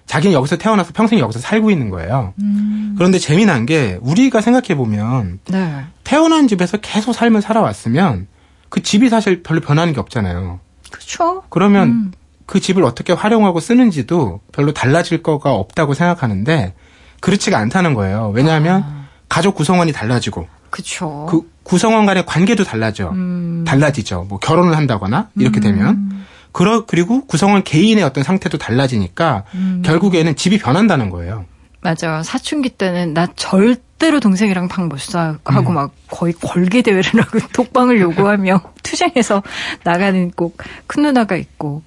자기는 0.07 0.35
여기서 0.35 0.57
태어나서 0.57 0.93
평생 0.93 1.19
여기서 1.21 1.39
살고 1.39 1.71
있는 1.71 1.89
거예요. 1.89 2.35
음. 2.41 2.95
그런데 2.99 3.19
재미난 3.19 3.65
게 3.65 3.99
우리가 4.03 4.41
생각해 4.41 4.75
보면 4.77 5.39
네. 5.47 5.85
태어난 6.05 6.49
집에서 6.49 6.79
계속 6.79 7.13
삶을 7.13 7.43
살아왔으면 7.43 8.27
그 8.69 8.83
집이 8.83 9.09
사실 9.09 9.43
별로 9.43 9.61
변하는 9.61 9.93
게 9.93 10.01
없잖아요. 10.01 10.61
그렇죠. 10.91 11.45
그러면 11.49 11.89
음. 11.89 12.13
그 12.47 12.59
집을 12.59 12.83
어떻게 12.83 13.13
활용하고 13.13 13.61
쓰는지도 13.61 14.41
별로 14.53 14.73
달라질 14.73 15.23
거가 15.23 15.53
없다고 15.55 15.95
생각하는데 15.95 16.75
그렇지가 17.21 17.59
않다는 17.59 17.95
거예요. 17.95 18.33
왜냐하면 18.35 18.83
아. 18.85 19.07
가족 19.29 19.55
구성원이 19.55 19.93
달라지고 19.93 20.49
그쵸. 20.71 21.27
그 21.31 21.49
구성원 21.63 22.07
간의 22.07 22.27
관계도 22.27 22.65
달라져. 22.65 23.11
음. 23.11 23.65
달라지죠. 23.67 24.27
뭐 24.29 24.39
결혼을 24.39 24.77
한다거나 24.77 25.29
이렇게 25.37 25.61
되면. 25.61 26.11
그러, 26.53 26.85
그리고 26.87 27.25
구성원 27.27 27.63
개인의 27.65 28.03
어떤 28.05 28.25
상태도 28.25 28.59
달라지니까 28.59 29.45
음. 29.55 29.83
결국에는 29.85 30.35
집이 30.37 30.59
변한다는 30.59 31.11
거예요. 31.11 31.45
맞아. 31.83 32.23
사춘기 32.23 32.69
때는 32.69 33.15
나 33.15 33.27
절대로 33.37 34.21
동생이랑 34.21 34.69
방못 34.69 35.01
사. 35.01 35.39
하고 35.45 35.71
음. 35.71 35.75
막 35.75 35.93
거의 36.11 36.33
걸개 36.35 36.83
대회를 36.83 37.21
하고 37.23 37.39
독방을 37.55 38.01
요구하며 38.01 38.61
투쟁해서 38.83 39.43
나가는 39.85 40.31
꼭 40.33 40.59
큰 40.87 41.03
누나가 41.05 41.37
있고. 41.37 41.83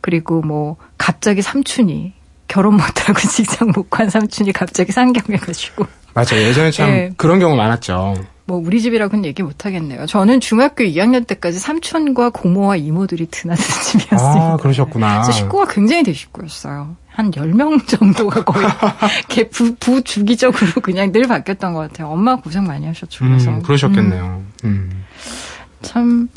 그리고 0.00 0.42
뭐 0.42 0.76
갑자기 0.98 1.40
삼촌이 1.42 2.12
결혼 2.46 2.74
못하고 2.74 3.18
직장 3.28 3.72
못 3.74 3.88
간 3.90 4.08
삼촌이 4.10 4.52
갑자기 4.52 4.92
상경해가지고. 4.92 5.86
맞아요. 6.14 6.42
예전에 6.42 6.70
참 6.70 6.90
네. 6.90 7.10
그런 7.16 7.38
경우 7.40 7.56
많았죠. 7.56 8.14
뭐 8.46 8.58
우리 8.58 8.80
집이라고는 8.82 9.24
얘기 9.24 9.42
못 9.42 9.64
하겠네요. 9.64 10.04
저는 10.06 10.40
중학교 10.40 10.84
2학년 10.84 11.26
때까지 11.26 11.58
삼촌과 11.58 12.30
고모와 12.30 12.76
이모들이 12.76 13.26
드나드는 13.30 13.68
집이었어요. 13.82 14.42
아, 14.42 14.56
그러셨구나. 14.58 15.22
그래서 15.22 15.32
식구가 15.32 15.66
굉장히 15.72 16.02
대식구였어요. 16.02 16.96
한 17.08 17.30
10명 17.30 17.86
정도가 17.86 18.44
거의 18.44 18.66
부, 19.50 19.74
부주기적으로 19.76 20.72
그냥 20.82 21.10
늘 21.12 21.26
바뀌었던 21.28 21.72
것 21.72 21.80
같아요. 21.80 22.08
엄마 22.08 22.36
고생 22.36 22.64
많이 22.64 22.86
하셨죠. 22.86 23.24
그래서. 23.24 23.50
음, 23.50 23.62
그러셨겠네요. 23.62 24.42
음. 24.64 25.04
참, 25.82 26.28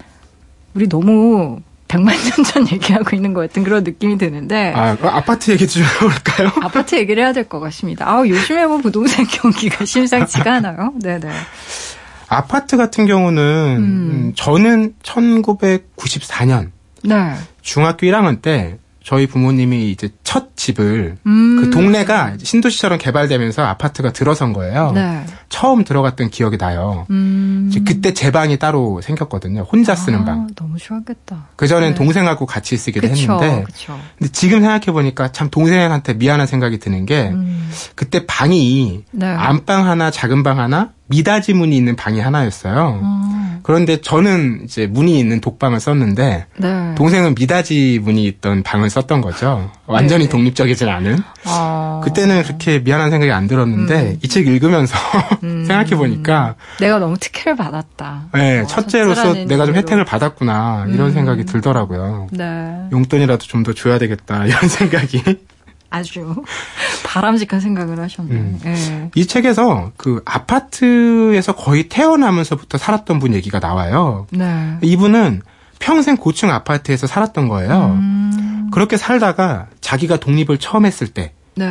우리 0.76 0.88
너무 0.88 1.60
백만 1.88 2.16
년 2.16 2.46
전 2.46 2.68
얘기하고 2.72 3.16
있는 3.16 3.34
것 3.34 3.42
같은 3.42 3.64
그런 3.64 3.84
느낌이 3.84 4.18
드는데. 4.18 4.72
아, 4.76 4.96
그 4.96 5.08
아파트 5.08 5.52
얘기 5.52 5.68
좀 5.68 5.84
해볼까요? 5.84 6.52
아파트 6.62 6.96
얘기를 6.96 7.24
해야 7.24 7.34
될 7.34 7.46
것 7.50 7.60
같습니다. 7.60 8.08
아 8.10 8.26
요즘에 8.28 8.66
뭐 8.68 8.78
부동산 8.78 9.26
경기가 9.26 9.84
심상치가 9.86 10.56
않아요. 10.56 10.94
네네. 11.02 11.30
아파트 12.30 12.78
같은 12.78 13.06
경우는 13.06 13.44
음. 13.78 13.84
음, 13.84 14.34
저는 14.36 14.94
1994년 15.04 16.72
네. 17.04 17.34
중학교 17.62 18.08
1학년 18.08 18.42
때 18.42 18.78
저희 19.08 19.26
부모님이 19.26 19.90
이제 19.90 20.10
첫 20.26 20.58
집을 20.58 21.16
음. 21.26 21.62
그 21.62 21.70
동네가 21.70 22.34
신도시처럼 22.44 23.00
개발되면서 23.00 23.64
아파트가 23.64 24.12
들어선 24.12 24.52
거예요. 24.52 24.92
네. 24.92 25.24
처음 25.48 25.86
들어갔던 25.86 26.30
기억이 26.30 26.58
나요. 26.58 27.06
음. 27.10 27.70
이제 27.70 27.80
그때 27.88 28.14
제 28.14 28.32
방이 28.32 28.60
따로 28.60 29.00
생겼거든요. 29.00 29.62
혼자 29.62 29.96
쓰는 29.96 30.24
아, 30.24 30.26
방. 30.26 30.48
너무 30.56 30.78
좋았겠다. 30.78 31.48
그전엔 31.56 31.92
네. 31.92 31.96
동생하고 31.96 32.46
같이 32.46 32.76
쓰기도 32.76 33.08
그쵸, 33.08 33.22
했는데 33.22 33.64
그쵸. 33.64 33.98
근데 34.18 34.30
지금 34.34 34.60
생각해 34.60 34.88
보니까 34.88 35.32
참 35.32 35.50
동생한테 35.50 36.16
미안한 36.16 36.46
생각이 36.46 36.78
드는 36.80 37.06
게 37.06 37.30
음. 37.30 37.70
그때 37.96 38.26
방이 38.26 39.06
네. 39.12 39.26
안방 39.26 39.88
하나, 39.88 40.12
작은 40.12 40.44
방 40.44 40.60
하나, 40.60 40.90
미닫이 41.08 41.54
문이 41.54 41.76
있는 41.76 41.96
방이 41.96 42.20
하나였어요. 42.20 43.00
아, 43.04 43.60
그런데 43.64 44.00
저는 44.02 44.62
이제 44.66 44.88
문이 44.88 45.20
있는 45.20 45.42
독방을 45.42 45.80
썼는데 45.80 46.46
네. 46.58 46.96
동생은 46.96 47.36
미닫이 47.36 48.00
문이 48.02 48.26
있던 48.26 48.64
방을 48.64 48.90
썼던 48.90 49.22
거죠. 49.22 49.72
완전히 49.88 50.26
네. 50.26 50.30
독립적이진 50.30 50.88
않은. 50.88 51.20
아. 51.46 52.02
그때는 52.04 52.44
그렇게 52.44 52.80
미안한 52.80 53.10
생각이 53.12 53.32
안 53.32 53.48
들었는데 53.48 54.02
음. 54.02 54.18
이책 54.22 54.48
읽으면서 54.48 54.96
생각해 55.42 55.96
보니까 55.96 56.56
내가 56.80 57.00
너무 57.00 57.18
특혜를 57.18 57.56
받았다. 57.56 58.26
네, 58.34 58.60
어, 58.60 58.68
첫째로서 58.68 59.34
내가 59.46 59.66
좀. 59.66 59.76
혜택을 59.76 60.06
받았구나 60.06 60.86
이런 60.90 61.08
음. 61.08 61.14
생각이 61.14 61.46
들더라고요. 61.46 62.28
네. 62.32 62.88
용돈이라도 62.92 63.46
좀 63.46 63.64
더 63.64 63.74
줘야 63.74 63.98
되겠다 63.98 64.46
이런 64.46 64.68
생각이. 64.70 65.22
아주 65.98 66.36
바람직한 67.06 67.60
생각을 67.60 68.00
하셨네. 68.00 68.32
음. 68.32 68.60
예. 68.66 69.12
이 69.16 69.26
책에서 69.26 69.92
그 69.98 70.22
아파트에서 70.26 71.56
거의 71.56 71.90
태어나면서부터 71.90 72.78
살았던 72.78 73.20
분 73.20 73.34
얘기가 73.34 73.60
나와요. 73.60 74.28
네. 74.32 74.78
이분은 74.82 75.42
평생 75.80 76.18
고층 76.18 76.52
아파트에서 76.52 77.08
살았던 77.08 77.48
거예요. 77.48 77.98
음. 78.00 78.70
그렇게 78.72 78.98
살다가 78.98 79.68
자기가 79.82 80.18
독립을 80.18 80.58
처음 80.58 80.86
했을 80.86 81.08
때 81.08 81.34
네. 81.56 81.66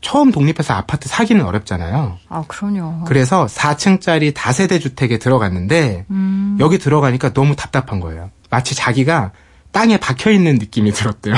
처음 0.00 0.30
독립해서 0.30 0.74
아파트 0.74 1.08
사기는 1.08 1.42
어렵잖아요. 1.44 2.18
아, 2.28 2.44
그럼요. 2.46 3.04
그래서 3.04 3.46
4층짜리 3.46 4.34
다세대 4.34 4.78
주택에 4.78 5.18
들어갔는데 5.18 6.04
음. 6.10 6.58
여기 6.60 6.78
들어가니까 6.78 7.32
너무 7.32 7.56
답답한 7.56 8.00
거예요. 8.00 8.30
마치 8.50 8.74
자기가 8.74 9.32
땅에 9.72 9.96
박혀 9.96 10.30
있는 10.30 10.56
느낌이 10.56 10.92
들었대요. 10.92 11.34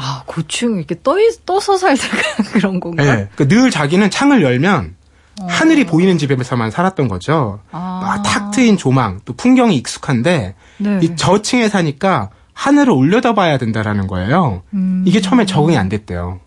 아, 0.00 0.22
고충 0.26 0.76
이렇게 0.78 0.94
떠, 1.02 1.18
있- 1.18 1.44
떠서 1.44 1.76
살다가 1.76 2.16
그런 2.52 2.78
건가? 2.80 3.02
네. 3.04 3.28
그늘 3.36 3.70
자기는 3.70 4.08
창을 4.10 4.42
열면 4.42 4.94
어. 5.40 5.46
하늘이 5.48 5.84
보이는 5.86 6.16
집에서만 6.18 6.70
살았던 6.70 7.08
거죠. 7.08 7.60
아. 7.72 8.00
아, 8.04 8.22
탁 8.22 8.50
트인 8.52 8.76
조망, 8.76 9.20
또 9.24 9.32
풍경이 9.34 9.76
익숙한데 9.76 10.54
네. 10.78 11.00
이 11.02 11.16
저층에 11.16 11.68
사니까 11.68 12.30
하늘을 12.54 12.92
올려다봐야 12.92 13.58
된다라는 13.58 14.06
거예요. 14.06 14.62
음. 14.72 15.02
이게 15.06 15.20
처음에 15.20 15.46
적응이 15.46 15.76
안 15.76 15.88
됐대요. 15.88 16.40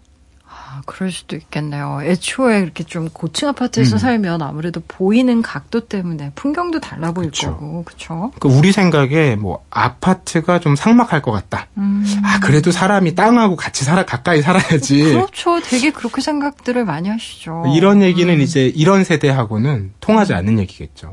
아, 0.81 0.83
그럴 0.85 1.11
수도 1.11 1.35
있겠네요. 1.35 1.99
애초에 2.03 2.59
이렇게 2.59 2.83
좀 2.83 3.09
고층 3.09 3.49
아파트에서 3.49 3.95
음. 3.95 3.99
살면 3.99 4.41
아무래도 4.41 4.81
보이는 4.87 5.41
각도 5.41 5.81
때문에 5.81 6.31
풍경도 6.35 6.79
달라 6.79 7.11
보일 7.11 7.29
그쵸. 7.29 7.51
거고, 7.51 7.83
그쵸? 7.83 8.31
그 8.39 8.47
우리 8.47 8.71
생각에 8.71 9.35
뭐 9.35 9.63
아파트가 9.69 10.59
좀 10.59 10.75
삭막할 10.75 11.21
것 11.21 11.31
같다. 11.31 11.67
음. 11.77 12.03
아 12.23 12.39
그래도 12.39 12.71
사람이 12.71 13.15
땅하고 13.15 13.55
같이 13.55 13.85
살아 13.85 14.05
가까이 14.05 14.41
살아야지. 14.41 15.03
그렇죠. 15.03 15.59
되게 15.61 15.91
그렇게 15.91 16.21
생각들을 16.21 16.83
많이 16.85 17.09
하시죠. 17.09 17.65
이런 17.75 18.01
얘기는 18.01 18.33
음. 18.33 18.41
이제 18.41 18.65
이런 18.65 19.03
세대하고는 19.03 19.93
통하지 19.99 20.33
않는 20.33 20.59
얘기겠죠. 20.59 21.11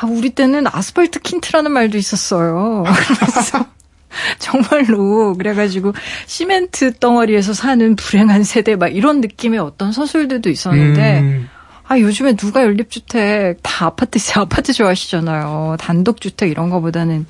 아, 0.00 0.06
우리 0.06 0.30
때는 0.30 0.66
아스팔트 0.66 1.20
킨트라는 1.20 1.70
말도 1.70 1.98
있었어요. 1.98 2.84
그래서 3.20 3.66
정말로 4.38 5.34
그래가지고 5.34 5.92
시멘트 6.26 6.98
덩어리에서 6.98 7.52
사는 7.52 7.96
불행한 7.96 8.44
세대 8.44 8.76
막 8.76 8.88
이런 8.88 9.20
느낌의 9.20 9.58
어떤 9.58 9.92
서술들도 9.92 10.50
있었는데 10.50 11.20
음, 11.20 11.48
아 11.86 11.98
요즘에 11.98 12.34
누가 12.34 12.62
연립주택 12.62 13.58
다 13.62 13.86
아파트 13.86 14.18
아파트 14.38 14.72
좋아하시잖아요. 14.72 15.76
단독주택 15.78 16.50
이런 16.50 16.70
거보다는 16.70 17.26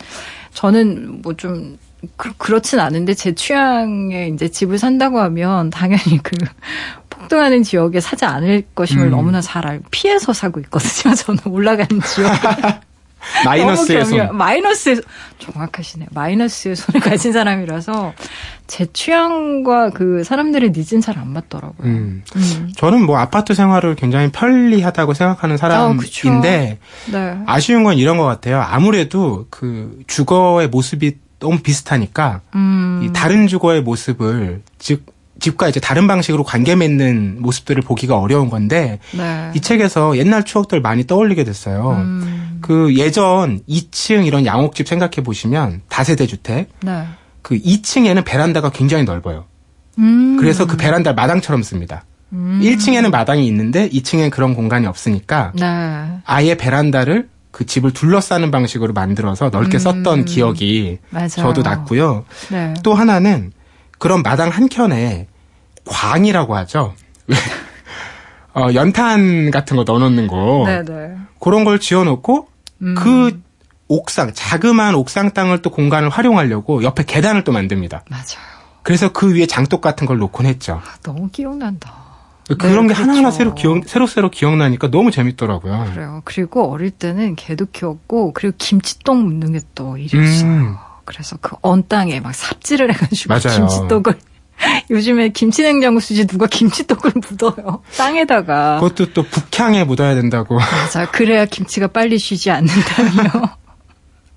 저는 0.55 1.23
뭐좀 1.23 1.79
그렇진 2.37 2.81
않은데 2.81 3.15
제 3.15 3.35
취향에 3.35 4.29
이제 4.29 4.49
집을 4.49 4.79
산다고 4.79 5.21
하면 5.21 5.71
당연히 5.71 6.19
그 6.23 6.37
폭등하는 7.11 7.63
지역에 7.63 8.01
사지 8.01 8.25
않을 8.25 8.65
것임을 8.75 9.07
음. 9.07 9.11
너무나 9.13 9.41
잘 9.41 9.67
알고 9.67 9.85
피해서 9.91 10.33
사고 10.33 10.61
있거든요. 10.61 11.15
저는 11.17 11.41
올라가는 11.47 12.01
지역. 12.01 12.33
마이너스의 13.45 13.99
너무 14.05 14.11
경멸- 14.17 14.27
손. 14.29 14.37
마이너스의 14.37 14.97
손. 14.97 15.05
정확하시네. 15.39 16.07
마이너스의 16.11 16.77
손을 16.77 17.01
가진 17.03 17.33
사람이라서 17.33 18.13
제 18.67 18.87
취향과 18.93 19.91
그 19.91 20.25
사람들의 20.25 20.71
니즈는 20.71 21.01
잘 21.01 21.19
안 21.19 21.29
맞더라고요. 21.33 21.87
음. 21.87 22.23
음. 22.37 22.73
저는 22.77 23.05
뭐 23.05 23.19
아파트 23.19 23.55
생활을 23.55 23.95
굉장히 23.97 24.31
편리하다고 24.33 25.15
생각하는 25.15 25.55
아. 25.55 25.57
사람인데 25.59 26.79
네. 27.13 27.39
아쉬운 27.47 27.85
건 27.85 27.97
이런 27.99 28.17
것 28.17 28.25
같아요. 28.25 28.61
아무래도 28.61 29.47
그 29.51 29.99
주거의 30.07 30.69
모습이 30.69 31.17
너무 31.39 31.59
비슷하니까 31.59 32.41
음. 32.55 33.03
이 33.05 33.13
다른 33.13 33.47
주거의 33.47 33.83
모습을 33.83 34.63
즉 34.79 35.05
집과 35.43 35.69
이제 35.69 35.81
다른 35.81 36.07
방식으로 36.07 36.45
관계 36.45 36.75
맺는 36.77 37.43
모습들을 37.43 37.83
보기가 37.83 38.19
어려운 38.19 38.49
건데 38.49 39.01
네. 39.13 39.51
이 39.55 39.61
책에서 39.61 40.17
옛날 40.17 40.45
추억들 40.45 40.81
많이 40.81 41.07
떠올리게 41.07 41.45
됐어요. 41.45 41.91
음. 41.91 42.59
그 42.63 42.95
예전 42.97 43.61
2층 43.69 44.25
이런 44.25 44.47
양옥집 44.47 44.87
생각해 44.89 45.17
보시면 45.25 45.83
다세대 45.89 46.27
주택 46.27 46.71
네. 46.81 47.05
그 47.43 47.59
2층에는 47.59 48.25
베란다가 48.25 48.71
굉장히 48.71 49.05
넓어요. 49.05 49.45
음. 49.99 50.37
그래서 50.39 50.67
그 50.67 50.77
베란다 50.77 51.13
마당처럼 51.13 51.63
씁니다. 51.63 52.05
음. 52.33 52.61
1층에는 52.63 53.11
마당이 53.11 53.45
있는데 53.49 53.89
2층엔 53.91 54.31
그런 54.31 54.55
공간이 54.55 54.87
없으니까 54.87 55.53
네. 55.57 56.19
아예 56.25 56.55
베란다를 56.55 57.29
그 57.51 57.67
집을 57.67 57.93
둘러싸는 57.93 58.53
방식으로 58.53 58.93
만들어서 58.93 59.51
넓게 59.51 59.77
음. 59.77 59.81
썼던 59.81 60.25
기억이 60.25 60.99
맞아요. 61.11 61.29
저도 61.29 61.63
났고요. 61.63 62.25
네. 62.51 62.75
또 62.85 62.95
하나는 62.95 63.53
그런 63.99 64.23
마당 64.23 64.49
한 64.49 64.69
켠에 64.69 65.27
광이라고 65.87 66.57
하죠. 66.57 66.95
어, 68.55 68.69
연탄 68.75 69.51
같은 69.51 69.77
거 69.77 69.85
넣어놓는 69.85 70.27
거. 70.27 70.65
네, 70.67 70.83
네. 70.85 71.17
그런 71.41 71.65
걸 71.65 71.79
지어놓고 71.81 72.49
음. 72.83 72.95
그 72.97 73.41
옥상, 73.89 74.33
자그마한 74.35 74.95
옥상 74.95 75.33
땅을 75.33 75.63
또 75.63 75.71
공간을 75.71 76.09
활용하려고 76.11 76.83
옆에 76.83 77.05
계단을 77.05 77.45
또 77.45 77.53
만듭니다. 77.53 78.05
맞아요. 78.11 78.25
그래서 78.83 79.13
그 79.13 79.35
위에 79.35 79.47
장독 79.47 79.81
같은 79.81 80.07
걸 80.07 80.19
놓곤 80.19 80.47
했죠. 80.47 80.81
아, 80.85 80.95
너무 81.03 81.29
기억난다. 81.31 81.93
그런 82.59 82.87
게 82.89 82.95
그렇죠. 82.95 83.03
하나하나 83.03 83.31
새로 83.31 83.55
기억, 83.55 83.85
새록새록 83.87 84.33
기억나니까 84.33 84.91
너무 84.91 85.11
재밌더라고요. 85.11 85.91
그래요. 85.95 86.23
그리고 86.25 86.71
어릴 86.71 86.91
때는 86.91 87.37
개도 87.37 87.67
키웠고 87.73 88.33
그리고 88.33 88.55
김치떡 88.59 89.17
묻는 89.17 89.53
게 89.53 89.61
또 89.75 89.97
일이었어요. 89.97 90.51
음. 90.51 90.75
그래서 91.05 91.37
그 91.39 91.57
언 91.63 91.87
땅에 91.89 92.21
막 92.21 92.35
삽질을 92.35 92.93
해가지고 92.93 93.33
맞아요. 93.33 93.59
김치떡을 93.69 94.19
요즘에 94.91 95.31
김치 95.31 95.63
냉장고 95.63 96.01
쓰지 96.01 96.27
누가 96.27 96.47
김치떡을 96.47 97.13
묻어요 97.15 97.83
땅에다가 97.97 98.79
그것도 98.81 99.13
또 99.13 99.23
북향에 99.23 99.85
묻어야 99.85 100.15
된다고. 100.15 100.59
맞아 100.59 101.11
그래야 101.11 101.45
김치가 101.47 101.87
빨리 101.87 102.19
쉬지 102.19 102.51
않는다며. 102.51 103.23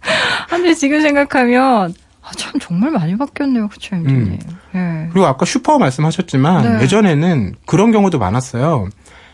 아, 0.06 0.48
근데 0.50 0.74
지금 0.74 1.02
생각하면 1.02 1.94
아, 2.22 2.32
참 2.36 2.60
정말 2.60 2.92
많이 2.92 3.16
바뀌었네요, 3.18 3.68
그쵸, 3.68 3.96
임준님. 3.96 4.40
예. 4.76 5.08
그리고 5.12 5.28
아까 5.28 5.46
슈퍼 5.46 5.78
말씀하셨지만 5.78 6.78
네. 6.78 6.84
예전에는 6.84 7.56
그런 7.66 7.92
경우도 7.92 8.18
많았어요. 8.18 8.90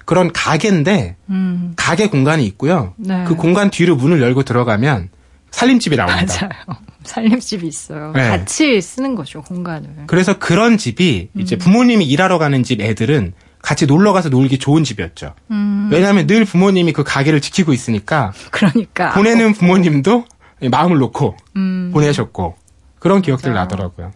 그런 0.06 0.34
가게인데 0.34 1.16
음, 1.30 1.74
가게 1.78 2.08
공간이 2.08 2.46
있고요. 2.48 2.94
네. 2.98 3.24
그 3.28 3.36
공간 3.36 3.70
뒤로 3.70 3.96
문을 3.96 4.22
열고 4.22 4.44
들어가면 4.44 5.10
살림집이 5.52 5.96
나옵니다. 5.96 6.50
맞아요. 6.68 6.80
살림집이 7.04 7.68
있어요. 7.68 8.12
네. 8.16 8.30
같이 8.30 8.82
쓰는 8.82 9.16
거죠, 9.16 9.42
공간을. 9.42 9.90
그래서 10.08 10.38
그런 10.38 10.78
집이 10.78 11.30
음. 11.36 11.42
이제 11.42 11.58
부모님이 11.58 12.06
일하러 12.06 12.38
가는 12.38 12.64
집 12.64 12.82
애들은 12.82 13.34
같이 13.62 13.86
놀러 13.86 14.12
가서 14.14 14.30
놀기 14.30 14.58
좋은 14.58 14.84
집이었죠. 14.84 15.36
음, 15.52 15.90
왜냐하면 15.92 16.26
늘 16.28 16.46
부모님이 16.46 16.94
그 16.94 17.04
가게를 17.04 17.42
지키고 17.42 17.74
있으니까 17.74 18.34
그러니까. 18.50 19.12
보내는 19.14 19.54
부모님도 19.54 20.26
마음을 20.70 20.98
놓고 20.98 21.38
음, 21.58 21.92
보내셨고 21.94 22.56
그런 23.00 23.22
기억들. 23.22 23.54
나더라고요. 23.54 24.12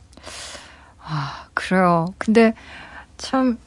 아, 1.03 1.45
그래요. 1.53 2.05
근데 2.17 2.53
참 3.17 3.57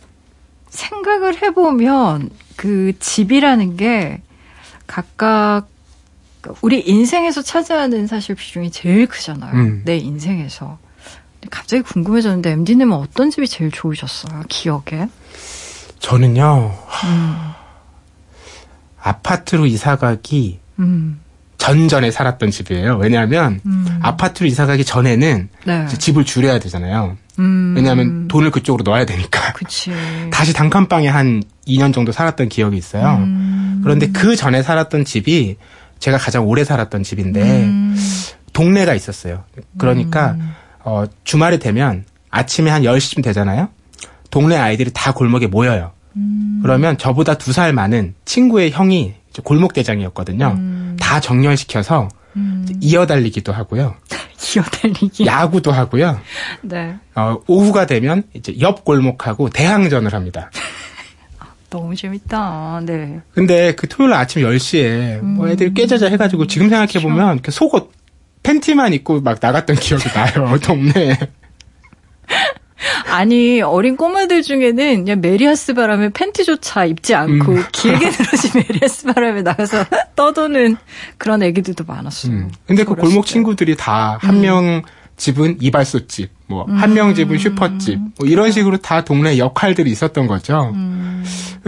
생각을 0.68 1.42
해보면 1.42 2.30
그 2.56 2.92
집이라는 2.98 3.76
게 3.76 4.20
각각 4.86 5.68
우리 6.62 6.80
인생에서 6.80 7.42
차지하는 7.42 8.06
사실 8.06 8.34
비중이 8.34 8.70
제일 8.70 9.06
크잖아요. 9.06 9.54
음. 9.54 9.82
내 9.84 9.96
인생에서. 9.96 10.78
갑자기 11.50 11.82
궁금해졌는데 11.82 12.50
MD님은 12.50 12.96
어떤 12.96 13.30
집이 13.30 13.46
제일 13.46 13.70
좋으셨어요? 13.70 14.42
기억에? 14.48 15.08
저는요 16.00 16.74
음, 17.04 17.36
아파트로 19.00 19.66
이사 19.66 19.96
가기 19.96 20.58
음, 20.78 21.20
전전에 21.56 22.10
살았던 22.10 22.50
집이에요. 22.50 22.96
왜냐하면 22.96 23.60
음. 23.66 23.98
아파트로 24.02 24.46
이사 24.46 24.66
가기 24.66 24.84
전에는 24.84 25.48
네. 25.66 25.86
집을 25.86 26.24
줄여야 26.24 26.58
되잖아요. 26.60 27.16
음, 27.38 27.74
왜냐하면 27.76 28.28
돈을 28.28 28.50
그쪽으로 28.50 28.82
넣어야 28.84 29.06
되니까. 29.06 29.52
그치. 29.52 29.92
다시 30.32 30.52
단칸방에 30.52 31.08
한 31.08 31.42
2년 31.66 31.92
정도 31.92 32.12
살았던 32.12 32.48
기억이 32.48 32.76
있어요. 32.76 33.16
음, 33.18 33.80
그런데 33.82 34.08
그 34.10 34.36
전에 34.36 34.62
살았던 34.62 35.04
집이 35.04 35.56
제가 35.98 36.18
가장 36.18 36.46
오래 36.46 36.64
살았던 36.64 37.02
집인데 37.02 37.42
음, 37.64 37.96
동네가 38.52 38.94
있었어요. 38.94 39.44
그러니까 39.78 40.32
음. 40.32 40.52
어, 40.84 41.04
주말이 41.24 41.58
되면 41.58 42.04
아침에 42.30 42.70
한 42.70 42.82
10시쯤 42.82 43.22
되잖아요. 43.22 43.68
동네 44.30 44.56
아이들이 44.56 44.90
다 44.92 45.12
골목에 45.12 45.46
모여요. 45.46 45.92
음. 46.16 46.60
그러면 46.62 46.98
저보다 46.98 47.34
두 47.34 47.52
살 47.52 47.72
많은 47.72 48.14
친구의 48.24 48.70
형이 48.70 49.14
골목 49.44 49.72
대장이었거든요. 49.72 50.54
음. 50.56 50.96
다 51.00 51.20
정렬시켜서 51.20 52.08
음. 52.36 52.66
이어달리기도 52.80 53.52
하고요. 53.52 53.94
기어달리기. 54.38 55.26
야구도 55.26 55.72
하고요. 55.72 56.20
네. 56.62 56.96
어, 57.14 57.38
오후가 57.46 57.86
되면 57.86 58.22
이제 58.34 58.54
옆 58.60 58.84
골목하고 58.84 59.50
대항전을 59.50 60.12
합니다. 60.12 60.50
너무 61.70 61.94
재밌다. 61.94 62.80
네. 62.84 63.20
근데 63.34 63.74
그 63.74 63.88
토요일 63.88 64.14
아침 64.14 64.42
10시에 64.42 65.20
뭐 65.20 65.46
음. 65.46 65.50
애들이 65.52 65.74
깨자자 65.74 66.06
해가지고 66.08 66.46
지금 66.46 66.68
생각해보면 66.68 67.40
그 67.42 67.50
속옷 67.50 67.92
팬티만 68.42 68.92
입고 68.94 69.20
막 69.20 69.38
나갔던 69.40 69.76
기억이 69.80 70.04
나요. 70.08 70.58
동네에. 70.62 71.16
아니 73.10 73.60
어린 73.60 73.96
꼬마들 73.96 74.42
중에는 74.42 75.04
그냥 75.04 75.20
메리야스 75.20 75.74
바람에 75.74 76.10
팬티조차 76.10 76.84
입지 76.84 77.14
않고 77.14 77.52
음. 77.52 77.64
길게 77.72 78.10
늘어진 78.10 78.62
메리야스 78.68 79.06
바람에 79.12 79.42
나가서 79.42 79.84
떠도는 80.14 80.76
그런 81.16 81.42
애기들도 81.42 81.84
많았어요. 81.84 82.32
음. 82.32 82.50
근데 82.66 82.84
그 82.84 82.94
골목 82.94 83.24
때. 83.24 83.32
친구들이 83.32 83.76
다 83.76 84.18
한명 84.20 84.82
집은 85.18 85.58
이발소집, 85.60 86.30
뭐 86.46 86.64
한명 86.68 87.14
집은 87.14 87.36
슈퍼집, 87.38 87.98
뭐 88.18 88.26
이런 88.26 88.50
식으로 88.52 88.78
다 88.78 89.04
동네 89.04 89.36
역할들이 89.36 89.90
있었던 89.90 90.26
거죠. 90.26 90.70
음. 90.74 91.24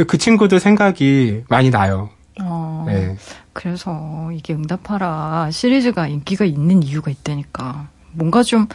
그 0.06 0.16
친구들 0.16 0.60
생각이 0.60 1.42
많이 1.48 1.68
나요. 1.70 2.08
어. 2.40 2.84
네. 2.86 3.16
그래서 3.52 4.30
이게 4.32 4.54
응답하라 4.54 5.50
시리즈가 5.50 6.06
인기가 6.08 6.44
있는 6.44 6.82
이유가 6.82 7.10
있다니까. 7.10 7.88
뭔가 8.12 8.42
좀, 8.42 8.66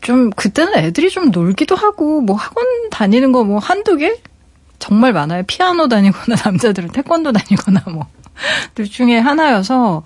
좀, 0.00 0.30
그때는 0.30 0.74
애들이 0.76 1.10
좀 1.10 1.30
놀기도 1.30 1.74
하고, 1.76 2.20
뭐 2.20 2.36
학원 2.36 2.64
다니는 2.90 3.32
거 3.32 3.44
뭐 3.44 3.58
한두 3.58 3.96
개? 3.96 4.16
정말 4.78 5.12
많아요. 5.12 5.42
피아노 5.46 5.88
다니거나 5.88 6.36
남자들은 6.44 6.90
태권도 6.90 7.32
다니거나 7.32 7.82
뭐. 7.92 8.06
둘 8.74 8.86
중에 8.86 9.18
하나여서 9.18 10.02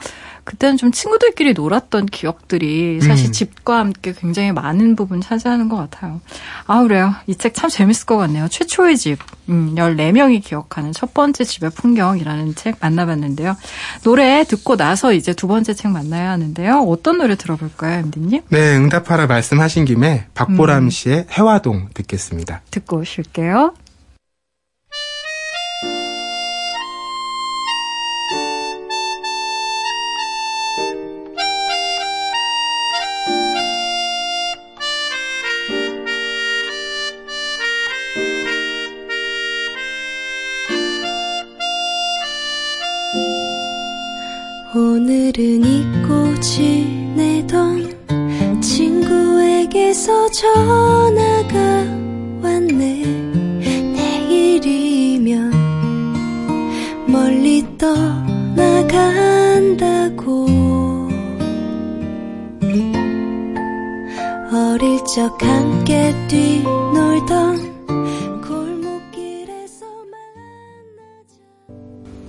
그때는 0.48 0.78
좀 0.78 0.90
친구들끼리 0.92 1.52
놀았던 1.52 2.06
기억들이 2.06 3.02
사실 3.02 3.26
음. 3.28 3.32
집과 3.32 3.80
함께 3.80 4.14
굉장히 4.18 4.50
많은 4.50 4.96
부분 4.96 5.20
차지하는 5.20 5.68
것 5.68 5.76
같아요. 5.76 6.22
아, 6.66 6.82
그래요. 6.82 7.14
이 7.26 7.34
책 7.34 7.52
참 7.52 7.68
재밌을 7.68 8.06
것 8.06 8.16
같네요. 8.16 8.48
최초의 8.48 8.96
집. 8.96 9.18
음, 9.50 9.74
14명이 9.76 10.42
기억하는 10.42 10.92
첫 10.92 11.12
번째 11.12 11.44
집의 11.44 11.70
풍경이라는 11.70 12.54
책 12.54 12.76
만나봤는데요. 12.80 13.56
노래 14.04 14.42
듣고 14.44 14.76
나서 14.76 15.12
이제 15.12 15.34
두 15.34 15.48
번째 15.48 15.74
책 15.74 15.90
만나야 15.90 16.30
하는데요. 16.30 16.80
어떤 16.88 17.18
노래 17.18 17.34
들어볼까요, 17.36 17.98
엠디님? 18.00 18.42
네, 18.48 18.76
응답하라 18.76 19.26
말씀하신 19.26 19.84
김에 19.84 20.26
박보람 20.34 20.84
음. 20.84 20.90
씨의 20.90 21.26
해화동 21.30 21.88
듣겠습니다. 21.92 22.62
듣고 22.70 22.98
오실게요. 23.00 23.74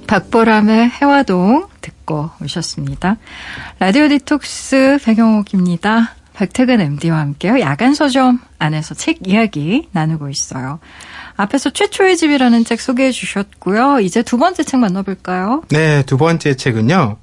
박보람의 0.10 0.90
해화동 0.90 1.68
듣고 1.82 2.32
오셨습니다. 2.42 3.18
라디오 3.78 4.08
디톡스 4.08 4.98
배경옥입니다. 5.06 6.16
백태근 6.34 6.82
MD와 6.82 7.20
함께요. 7.20 7.60
야간 7.60 7.94
서점 7.94 8.40
안에서 8.58 8.96
책 8.96 9.28
이야기 9.28 9.88
나누고 9.92 10.30
있어요. 10.30 10.80
앞에서 11.36 11.70
최초의 11.70 12.18
집이라는 12.18 12.66
책 12.66 12.82
소개해 12.82 13.12
주셨고요. 13.12 14.00
이제 14.00 14.24
두 14.24 14.40
번째 14.40 14.64
책 14.64 14.80
만나볼까요? 14.80 15.62
네, 15.70 16.02
두 16.08 16.18
번째 16.18 16.56
책은요. 16.56 17.18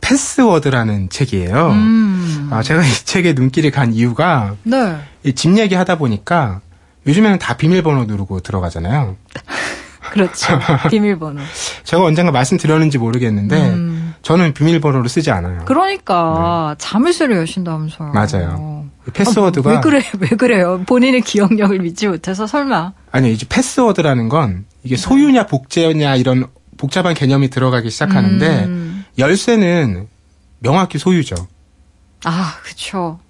패스워드라는 0.00 1.10
책이에요. 1.10 1.68
음. 1.68 2.48
아, 2.50 2.60
제가 2.60 2.82
이 2.82 2.90
책에 3.04 3.34
눈길이 3.34 3.70
간 3.70 3.92
이유가 3.92 4.56
네. 4.64 4.96
이집 5.22 5.56
얘기 5.58 5.76
하다 5.76 5.96
보니까 5.98 6.60
요즘에는 7.06 7.38
다 7.38 7.56
비밀번호 7.56 8.06
누르고 8.06 8.40
들어가잖아요. 8.40 9.16
그렇죠. 10.12 10.58
비밀번호. 10.90 11.42
제가 11.84 12.02
언젠가 12.04 12.32
말씀드렸는지 12.32 12.98
모르겠는데 12.98 13.56
음. 13.70 14.14
저는 14.22 14.54
비밀번호를 14.54 15.08
쓰지 15.08 15.30
않아요. 15.30 15.64
그러니까 15.66 16.74
자물쇠를 16.78 17.36
여신다면서요. 17.36 18.12
맞아요. 18.12 18.86
이 19.06 19.10
패스워드가 19.10 19.70
아, 19.70 19.74
왜 19.74 19.80
그래? 19.80 20.02
왜 20.18 20.28
그래요? 20.28 20.82
본인의 20.86 21.20
기억력을 21.22 21.78
믿지 21.78 22.08
못해서 22.08 22.46
설마. 22.46 22.92
아니 23.12 23.32
이제 23.32 23.46
패스워드라는 23.48 24.28
건 24.28 24.64
이게 24.82 24.96
소유냐 24.96 25.46
복제냐 25.46 26.16
이런 26.16 26.46
복잡한 26.76 27.14
개념이 27.14 27.50
들어가기 27.50 27.90
시작하는데 27.90 28.64
음. 28.64 29.04
열쇠는 29.18 30.08
명확히 30.58 30.98
소유죠. 30.98 31.36
아, 32.24 32.54
그렇죠. 32.62 33.20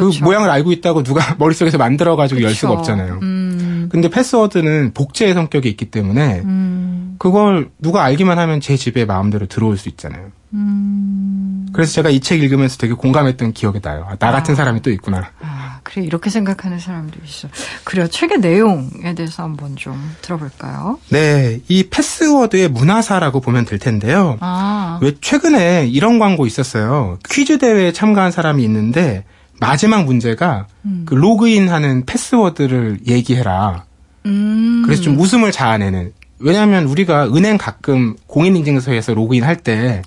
그 0.00 0.06
그렇죠. 0.06 0.24
모양을 0.24 0.50
알고 0.50 0.72
있다고 0.72 1.02
누가 1.02 1.34
머릿속에서 1.38 1.78
만들어가지고 1.78 2.42
열 2.42 2.50
수가 2.54 2.70
그쵸. 2.70 2.78
없잖아요. 2.80 3.18
음. 3.22 3.88
근데 3.90 4.08
패스워드는 4.08 4.92
복제의 4.94 5.34
성격이 5.34 5.68
있기 5.70 5.86
때문에 5.86 6.40
음. 6.44 7.16
그걸 7.18 7.70
누가 7.80 8.04
알기만 8.04 8.38
하면 8.38 8.60
제 8.60 8.76
집에 8.76 9.04
마음대로 9.04 9.46
들어올 9.46 9.76
수 9.78 9.88
있잖아요. 9.88 10.32
음. 10.52 11.66
그래서 11.72 11.92
제가 11.92 12.10
이 12.10 12.20
책 12.20 12.42
읽으면서 12.42 12.76
되게 12.78 12.94
공감했던 12.94 13.52
기억이 13.52 13.80
나요. 13.80 14.06
아, 14.08 14.16
나 14.16 14.32
같은 14.32 14.54
사람이 14.54 14.82
또 14.82 14.90
있구나. 14.90 15.30
아, 15.40 15.80
그래. 15.82 16.04
이렇게 16.04 16.30
생각하는 16.30 16.78
사람도 16.78 17.18
있어. 17.24 17.48
그래요. 17.84 18.08
책의 18.08 18.38
내용에 18.38 19.14
대해서 19.14 19.42
한번 19.42 19.76
좀 19.76 19.94
들어볼까요? 20.22 20.98
네, 21.10 21.60
이 21.68 21.84
패스워드의 21.88 22.68
문화사라고 22.68 23.40
보면 23.40 23.64
될 23.66 23.78
텐데요. 23.78 24.36
아. 24.40 24.98
왜 25.02 25.12
최근에 25.20 25.86
이런 25.88 26.18
광고 26.18 26.46
있었어요. 26.46 27.18
퀴즈 27.30 27.58
대회에 27.58 27.92
참가한 27.92 28.30
사람이 28.30 28.62
있는데 28.64 29.24
마지막 29.60 30.04
문제가 30.04 30.66
음. 30.84 31.04
그 31.06 31.14
로그인하는 31.14 32.04
패스워드를 32.06 33.00
얘기해라. 33.06 33.84
음. 34.26 34.82
그래서 34.84 35.02
좀 35.02 35.18
웃음을 35.18 35.52
자아내는. 35.52 36.12
왜냐하면 36.38 36.84
우리가 36.84 37.28
은행 37.28 37.56
가끔 37.56 38.14
공인인증서에서 38.26 39.14
로그인할 39.14 39.56
때 39.56 40.02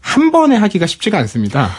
한. 0.00 0.30
번에 0.30 0.56
하기가 0.56 0.86
쉽지가 0.86 1.18
않습니다. 1.18 1.70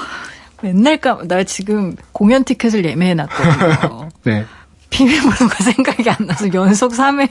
맨날 0.62 0.96
까, 0.98 1.18
나 1.24 1.44
지금 1.44 1.94
공연 2.12 2.44
티켓을 2.44 2.84
예매해 2.84 3.14
놨거든요. 3.14 4.08
네. 4.24 4.46
비밀번호가 4.88 5.62
생각이 5.62 6.08
안 6.08 6.26
나서 6.26 6.52
연속 6.54 6.92
3회. 6.92 7.28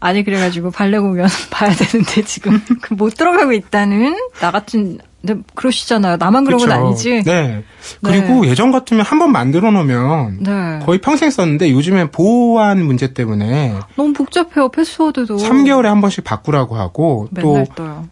아니, 0.00 0.24
그래가지고 0.24 0.72
발레 0.72 0.98
공연 0.98 1.28
봐야 1.50 1.72
되는데 1.72 2.22
지금 2.24 2.60
그못 2.80 3.14
들어가고 3.16 3.52
있다는 3.52 4.16
나 4.40 4.50
같은, 4.50 4.98
근데 5.24 5.40
그러시잖아요. 5.54 6.16
나만 6.16 6.44
그런 6.44 6.58
건 6.58 6.68
그쵸. 6.68 6.80
아니지. 6.80 7.22
네. 7.24 7.62
그리고 8.02 8.44
예전 8.46 8.72
같으면 8.72 9.04
한 9.04 9.18
번 9.20 9.30
만들어 9.30 9.70
놓으면 9.70 10.38
네. 10.42 10.80
거의 10.84 11.00
평생 11.00 11.30
썼는데 11.30 11.70
요즘엔 11.70 12.10
보안 12.10 12.84
문제 12.84 13.14
때문에 13.14 13.78
너무 13.94 14.12
복잡해요, 14.12 14.68
패스워드도. 14.70 15.36
3개월에 15.36 15.84
한 15.84 16.00
번씩 16.00 16.24
바꾸라고 16.24 16.74
하고 16.76 17.28
또. 17.40 17.64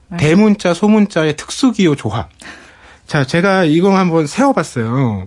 네. 0.09 0.17
대문자, 0.19 0.73
소문자의 0.73 1.37
특수 1.37 1.73
기호 1.73 1.97
조합. 1.97 2.29
자, 3.07 3.25
제가 3.27 3.65
이거 3.65 3.97
한번 3.97 4.29
세워봤어요. 4.29 5.27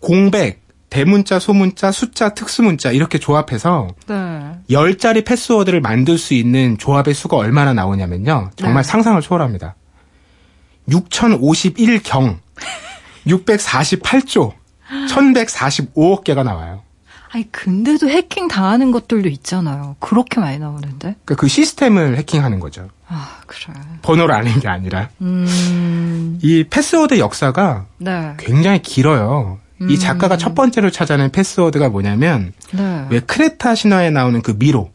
공백, 0.00 0.62
대문자, 0.90 1.38
소문자, 1.38 1.90
숫자, 1.92 2.34
특수문자 2.34 2.90
이렇게 2.92 3.18
조합해서 3.18 3.88
네. 4.08 4.40
10자리 4.70 5.24
패스워드를 5.24 5.80
만들 5.80 6.18
수 6.18 6.34
있는 6.34 6.78
조합의 6.78 7.14
수가 7.14 7.36
얼마나 7.36 7.72
나오냐면요. 7.72 8.50
정말 8.56 8.82
네. 8.82 8.88
상상을 8.88 9.20
초월합니다. 9.20 9.74
6051경, 10.90 12.38
648조, 13.26 14.52
1145억 15.08 16.24
개가 16.24 16.42
나와요. 16.42 16.82
아니, 17.32 17.50
근데도 17.52 18.08
해킹 18.08 18.48
당하는 18.48 18.90
것들도 18.90 19.28
있잖아요. 19.28 19.94
그렇게 20.00 20.40
많이 20.40 20.58
나오는데. 20.58 21.14
그러니까 21.24 21.34
그 21.36 21.46
시스템을 21.46 22.16
해킹하는 22.16 22.58
거죠. 22.58 22.88
아, 23.06 23.40
그래. 23.46 23.72
번호를 24.02 24.34
아는 24.34 24.58
게 24.58 24.66
아니라. 24.66 25.10
음, 25.20 26.38
이 26.42 26.64
패스워드 26.68 27.18
역사가 27.20 27.86
네. 27.98 28.34
굉장히 28.38 28.82
길어요. 28.82 29.60
이 29.80 29.94
음. 29.94 29.96
작가가 29.96 30.36
첫 30.36 30.54
번째로 30.54 30.90
찾아낸 30.90 31.30
패스워드가 31.30 31.88
뭐냐면 31.88 32.52
네. 32.72 33.06
왜 33.10 33.20
크레타 33.20 33.74
신화에 33.76 34.10
나오는 34.10 34.42
그 34.42 34.56
미로 34.58 34.90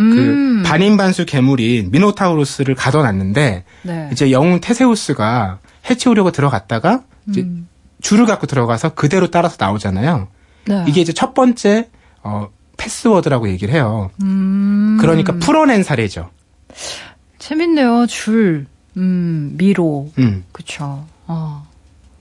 음. 0.00 0.62
그 0.62 0.68
반인반수 0.68 1.26
괴물인 1.26 1.90
미노타우로스를 1.90 2.74
가둬놨는데 2.74 3.64
네. 3.82 4.08
이제 4.12 4.30
영웅 4.30 4.60
테세우스가 4.60 5.58
해치우려고 5.88 6.30
들어갔다가 6.32 7.02
이제 7.28 7.42
음. 7.42 7.68
줄을 8.00 8.26
갖고 8.26 8.46
들어가서 8.46 8.94
그대로 8.94 9.30
따라서 9.30 9.56
나오잖아요. 9.58 10.28
네. 10.66 10.84
이게 10.88 11.00
이제 11.00 11.12
첫 11.12 11.34
번째 11.34 11.88
어, 12.22 12.48
패스워드라고 12.76 13.48
얘기를 13.48 13.74
해요. 13.74 14.10
음. 14.22 14.98
그러니까 15.00 15.34
풀어낸 15.34 15.82
사례죠. 15.82 16.30
재밌네요. 17.38 18.06
줄, 18.06 18.66
음, 18.96 19.54
미로. 19.56 20.10
음. 20.18 20.44
그쵸. 20.52 21.04
어. 21.26 21.66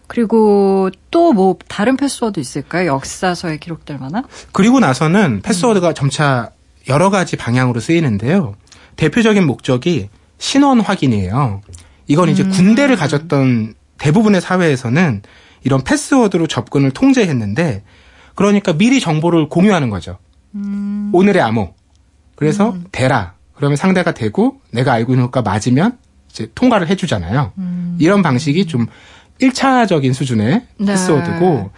그리고 0.08 0.90
또 1.10 1.32
뭐 1.32 1.56
다른 1.70 1.96
패스워드 1.96 2.40
있을까요? 2.40 2.88
역사서에 2.92 3.58
기록될 3.58 3.98
만한? 3.98 4.24
그리고 4.52 4.80
나서는 4.80 5.26
음. 5.36 5.42
패스워드가 5.42 5.94
점차 5.94 6.50
여러 6.92 7.10
가지 7.10 7.38
방향으로 7.38 7.80
쓰이는데요. 7.80 8.56
대표적인 8.98 9.48
목적이 9.48 10.10
신원 10.38 10.82
확인이에요. 10.82 11.62
이건 12.08 12.28
이제 12.28 12.44
음. 12.44 12.52
군대를 12.52 12.98
가졌던 12.98 13.76
대부분의 13.98 14.42
사회에서는 14.42 15.22
이런 15.64 15.84
패스워드로 15.84 16.48
접근을 16.48 16.92
통제했는데 16.92 17.84
그러니까 18.36 18.74
미리 18.74 19.00
정보를 19.00 19.48
공유하는 19.48 19.90
거죠. 19.90 20.18
오늘의 21.14 21.42
암호. 21.42 21.74
그래서 22.36 22.76
대라. 22.92 23.36
그러면 23.54 23.78
상대가 23.78 24.14
되고 24.14 24.60
내가 24.72 24.92
알고 24.92 25.14
있는 25.14 25.26
것과 25.28 25.44
맞으면 25.44 25.98
이제 26.30 26.50
통과를 26.56 26.90
해주잖아요. 26.90 27.54
이런 28.00 28.22
방식이 28.22 28.66
좀 28.66 28.88
1차적인 29.40 30.14
수준의 30.14 30.66
네. 30.80 30.86
패스워드고 30.86 31.72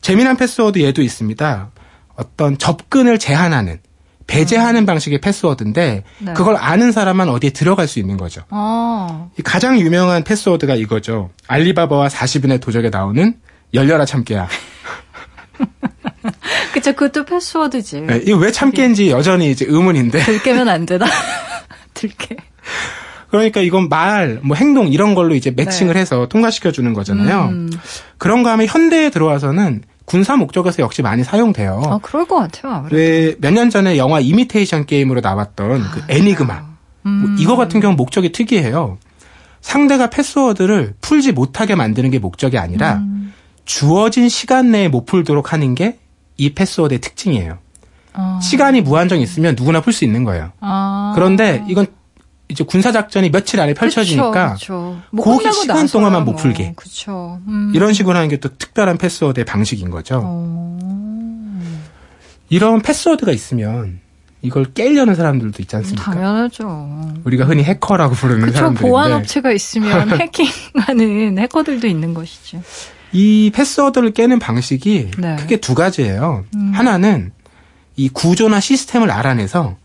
재미난 0.00 0.36
패스워드 0.36 0.78
예도 0.78 1.02
있습니다. 1.02 1.70
어떤 2.16 2.56
접근을 2.56 3.18
제한하는 3.18 3.80
배제하는 4.28 4.86
방식의 4.86 5.20
패스워드인데 5.20 6.04
네. 6.18 6.32
그걸 6.34 6.54
아는 6.56 6.92
사람만 6.92 7.28
어디에 7.30 7.50
들어갈 7.50 7.88
수 7.88 7.98
있는 7.98 8.16
거죠. 8.16 8.42
어. 8.50 9.30
이 9.36 9.42
가장 9.42 9.80
유명한 9.80 10.22
패스워드가 10.22 10.76
이거죠. 10.76 11.30
알리바바와 11.48 12.08
40인의 12.08 12.60
도적에 12.60 12.90
나오는 12.90 13.34
열려라 13.74 14.04
참깨야. 14.04 14.46
그쵸, 16.72 16.92
그것도 16.92 17.24
패스워드지. 17.24 18.02
네, 18.02 18.20
이거 18.24 18.36
왜 18.36 18.52
참깨인지 18.52 19.10
여전히 19.10 19.50
이제 19.50 19.64
의문인데. 19.66 20.20
들깨면 20.20 20.68
안 20.68 20.86
되나? 20.86 21.06
들깨. 21.94 22.36
그러니까 23.30 23.60
이건 23.60 23.88
말, 23.88 24.40
뭐 24.42 24.56
행동 24.56 24.88
이런 24.88 25.14
걸로 25.14 25.34
이제 25.34 25.50
매칭을 25.50 25.94
네. 25.94 26.00
해서 26.00 26.28
통과시켜 26.28 26.70
주는 26.70 26.92
거잖아요. 26.92 27.48
음. 27.48 27.70
그런가 28.18 28.52
하면 28.52 28.66
현대에 28.66 29.10
들어와서는 29.10 29.82
군사 30.08 30.36
목적에서 30.36 30.82
역시 30.82 31.02
많이 31.02 31.22
사용돼요. 31.22 31.82
아, 31.86 31.98
그럴 32.02 32.26
것 32.26 32.36
같아요. 32.36 32.86
왜 32.90 33.34
몇 33.40 33.52
년 33.52 33.70
전에 33.70 33.96
영화 33.98 34.20
이미테이션 34.20 34.86
게임으로 34.86 35.20
나왔던 35.20 35.82
그 35.90 36.02
애니그마. 36.08 36.62
뭐 37.02 37.30
이거 37.38 37.56
같은 37.56 37.80
경우 37.80 37.92
는 37.92 37.96
목적이 37.96 38.32
특이해요. 38.32 38.98
상대가 39.60 40.08
패스워드를 40.10 40.94
풀지 41.00 41.32
못하게 41.32 41.74
만드는 41.74 42.10
게 42.10 42.18
목적이 42.18 42.58
아니라 42.58 43.02
주어진 43.64 44.28
시간 44.28 44.70
내에 44.70 44.88
못 44.88 45.04
풀도록 45.06 45.52
하는 45.52 45.74
게 45.74 45.98
이 46.40 46.54
패스워드의 46.54 47.00
특징이에요. 47.00 47.58
어. 48.14 48.38
시간이 48.40 48.80
무한정 48.80 49.20
있으면 49.20 49.56
누구나 49.58 49.80
풀 49.80 49.92
수 49.92 50.04
있는 50.04 50.22
거예요. 50.24 50.52
아. 50.60 51.12
그런데 51.16 51.64
이건 51.68 51.86
이제 52.50 52.64
군사 52.64 52.92
작전이 52.92 53.30
며칠 53.30 53.60
안에 53.60 53.74
펼쳐지니까 53.74 54.54
그쵸, 54.54 55.00
그쵸. 55.12 55.22
끝나고 55.22 55.52
시간 55.52 55.86
동안만 55.86 56.24
못 56.24 56.32
뭐. 56.32 56.40
풀게. 56.40 56.74
음. 57.46 57.72
이런 57.74 57.92
식으로 57.92 58.16
하는 58.16 58.28
게 58.28 58.38
또 58.38 58.48
특별한 58.56 58.96
패스워드의 58.98 59.44
방식인 59.44 59.90
거죠. 59.90 60.20
어. 60.24 60.78
이런 62.48 62.80
패스워드가 62.80 63.32
있으면 63.32 64.00
이걸 64.40 64.64
깨려는 64.72 65.14
사람들도 65.14 65.60
있지 65.62 65.76
않습니까? 65.76 66.12
당연하죠. 66.12 67.12
우리가 67.24 67.44
흔히 67.44 67.64
해커라고 67.64 68.14
부르는 68.14 68.46
그쵸, 68.46 68.56
사람들인데 68.58 68.88
보안 68.88 69.12
업체가 69.12 69.50
있으면 69.52 70.08
해킹하는 70.20 71.38
해커들도 71.38 71.86
있는 71.86 72.14
것이죠. 72.14 72.62
이 73.12 73.50
패스워드를 73.54 74.12
깨는 74.12 74.38
방식이 74.38 75.10
네. 75.18 75.36
크게 75.36 75.56
두 75.58 75.74
가지예요. 75.74 76.44
음. 76.54 76.72
하나는 76.74 77.32
이 77.96 78.08
구조나 78.08 78.60
시스템을 78.60 79.10
알아내서 79.10 79.76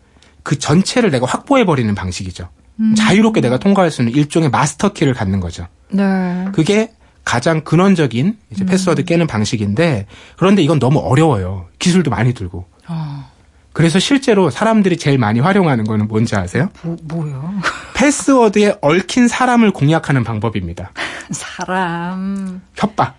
그 0.44 0.58
전체를 0.58 1.10
내가 1.10 1.26
확보해 1.26 1.64
버리는 1.64 1.92
방식이죠. 1.92 2.48
음. 2.78 2.94
자유롭게 2.94 3.40
내가 3.40 3.58
통과할 3.58 3.90
수 3.90 4.02
있는 4.02 4.14
일종의 4.14 4.50
마스터 4.50 4.92
키를 4.92 5.14
갖는 5.14 5.40
거죠. 5.40 5.66
네. 5.90 6.46
그게 6.52 6.92
가장 7.24 7.62
근원적인 7.62 8.26
음. 8.26 8.38
이제 8.52 8.64
패스워드 8.64 9.04
깨는 9.04 9.26
방식인데 9.26 10.06
그런데 10.36 10.62
이건 10.62 10.78
너무 10.78 11.00
어려워요. 11.00 11.66
기술도 11.78 12.10
많이 12.10 12.34
들고. 12.34 12.66
어. 12.86 13.30
그래서 13.72 13.98
실제로 13.98 14.50
사람들이 14.50 14.98
제일 14.98 15.18
많이 15.18 15.40
활용하는 15.40 15.84
거는 15.84 16.06
뭔지 16.06 16.36
아세요? 16.36 16.68
뭐, 16.82 16.96
뭐요? 17.02 17.54
패스워드에 17.94 18.76
얽힌 18.80 19.26
사람을 19.26 19.72
공략하는 19.72 20.22
방법입니다. 20.22 20.92
사람. 21.30 22.60
협박, 22.76 23.16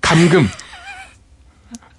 감금, 0.00 0.46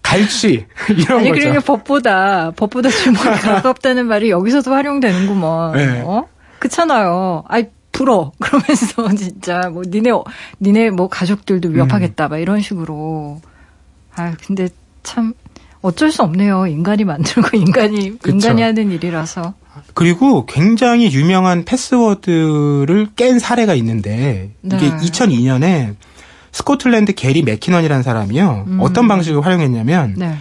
갈취 0.10 0.65
이런 0.89 1.19
아니, 1.19 1.30
거죠. 1.30 1.41
그러니까 1.41 1.60
법보다, 1.65 2.52
법보다 2.56 2.89
주먹이 2.89 3.24
가깝다는 3.41 4.08
말이 4.08 4.30
여기서도 4.32 4.72
활용되는구먼. 4.74 5.74
네. 5.78 6.02
어? 6.04 6.28
그렇잖아요. 6.60 7.43
아이, 7.48 7.65
불어. 7.91 8.32
그러면서 8.39 9.13
진짜, 9.15 9.69
뭐, 9.72 9.84
니네, 9.86 10.10
어- 10.12 10.24
니네 10.62 10.89
뭐 10.91 11.08
가족들도 11.10 11.69
위협하겠다. 11.69 12.28
막 12.28 12.38
이런 12.39 12.62
식으로. 12.62 13.39
아 14.15 14.34
근데 14.45 14.67
참, 15.04 15.34
어쩔 15.82 16.12
수 16.12 16.24
없네요. 16.24 16.67
인간이 16.67 17.04
만들고 17.04 17.56
인간이, 17.56 18.17
그쵸. 18.19 18.32
인간이 18.32 18.62
하는 18.63 18.91
일이라서. 18.91 19.54
그리고 19.93 20.45
굉장히 20.45 21.12
유명한 21.13 21.63
패스워드를 21.63 23.08
깬 23.15 23.39
사례가 23.39 23.76
있는데 23.76 24.52
이게 24.63 24.76
네. 24.78 24.98
2002년에 24.98 25.95
스코틀랜드 26.51 27.13
게리 27.13 27.43
맥키넌이라는 27.43 28.03
사람이요. 28.03 28.65
음. 28.67 28.77
어떤 28.81 29.07
방식을 29.07 29.45
활용했냐면 29.45 30.15
네. 30.17 30.38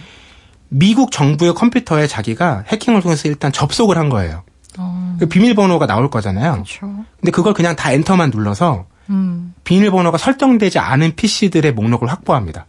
미국 0.69 1.11
정부의 1.11 1.53
컴퓨터에 1.53 2.07
자기가 2.07 2.63
해킹을 2.67 3.01
통해서 3.01 3.27
일단 3.27 3.51
접속을 3.51 3.97
한 3.97 4.09
거예요. 4.09 4.43
어, 4.77 5.17
그 5.19 5.25
비밀번호가 5.27 5.87
나올 5.87 6.09
거잖아요. 6.09 6.53
그렇죠. 6.53 7.05
근데 7.19 7.31
그걸 7.31 7.53
그냥 7.53 7.75
다 7.75 7.91
엔터만 7.91 8.29
눌러서 8.31 8.85
음. 9.09 9.53
비밀번호가 9.63 10.17
설정되지 10.17 10.77
않은 10.79 11.15
PC들의 11.15 11.73
목록을 11.73 12.07
확보합니다. 12.09 12.65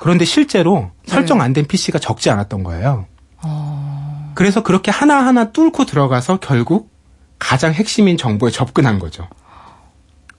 그런데 0.00 0.24
실제로 0.24 0.90
네. 1.06 1.12
설정 1.12 1.40
안 1.40 1.52
된 1.52 1.66
PC가 1.66 1.98
적지 1.98 2.30
않았던 2.30 2.62
거예요. 2.62 3.06
어, 3.42 4.32
그래서 4.34 4.62
그렇게 4.62 4.90
하나하나 4.90 5.50
뚫고 5.52 5.86
들어가서 5.86 6.38
결국 6.40 6.90
가장 7.38 7.72
핵심인 7.72 8.16
정보에 8.16 8.50
접근한 8.50 8.98
거죠. 8.98 9.28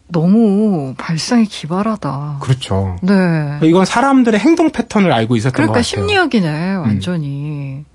너무 0.09 0.95
발상이 0.97 1.45
기발하다. 1.45 2.39
그렇죠. 2.41 2.97
네. 3.01 3.59
이건 3.63 3.85
사람들의 3.85 4.39
행동 4.39 4.71
패턴을 4.71 5.11
알고 5.11 5.35
있었던 5.35 5.53
그러니까 5.53 5.73
것 5.73 5.79
같아요. 5.79 6.03
음. 6.03 6.07
심리학이네, 6.07 6.75
완전히. 6.75 7.85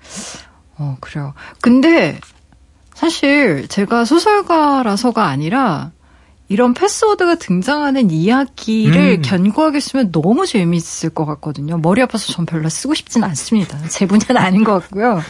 어, 0.77 0.97
그래요. 0.99 1.33
근데, 1.61 2.19
사실, 2.93 3.67
제가 3.67 4.05
소설가라서가 4.05 5.25
아니라, 5.27 5.91
이런 6.47 6.73
패스워드가 6.75 7.35
등장하는 7.35 8.11
이야기를 8.11 9.17
음. 9.17 9.21
견고하게 9.23 9.79
쓰면 9.79 10.11
너무 10.11 10.45
재미있을 10.45 11.09
것 11.09 11.25
같거든요. 11.25 11.77
머리 11.79 12.01
아파서 12.03 12.31
전 12.31 12.45
별로 12.45 12.69
쓰고 12.69 12.93
싶진 12.93 13.23
않습니다. 13.23 13.79
제 13.89 14.05
분야는 14.05 14.37
아닌 14.37 14.63
것 14.63 14.73
같고요. 14.73 15.21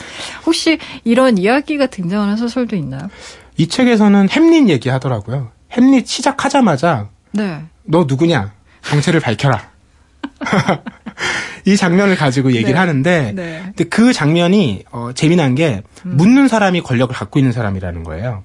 혹시 0.46 0.78
이런 1.06 1.38
이야기가 1.38 1.88
등장하는 1.88 2.36
소설도 2.36 2.76
있나요? 2.76 3.10
이 3.56 3.68
책에서는 3.68 4.28
햄릿 4.30 4.68
얘기하더라고요. 4.68 5.55
햄릿 5.76 6.08
시작하자마자 6.08 7.10
네. 7.32 7.64
너 7.84 8.06
누구냐? 8.08 8.52
정체를 8.82 9.20
밝혀라. 9.20 9.62
이 11.66 11.76
장면을 11.76 12.16
가지고 12.16 12.52
얘기를 12.52 12.74
네. 12.74 12.80
하는데 12.80 13.32
네. 13.36 13.62
근데 13.66 13.84
그 13.86 14.14
장면이 14.14 14.84
어, 14.92 15.10
재미난 15.16 15.56
게 15.56 15.82
묻는 16.04 16.48
사람이 16.48 16.82
권력을 16.82 17.14
갖고 17.16 17.40
있는 17.40 17.52
사람이라는 17.52 18.04
거예요. 18.04 18.44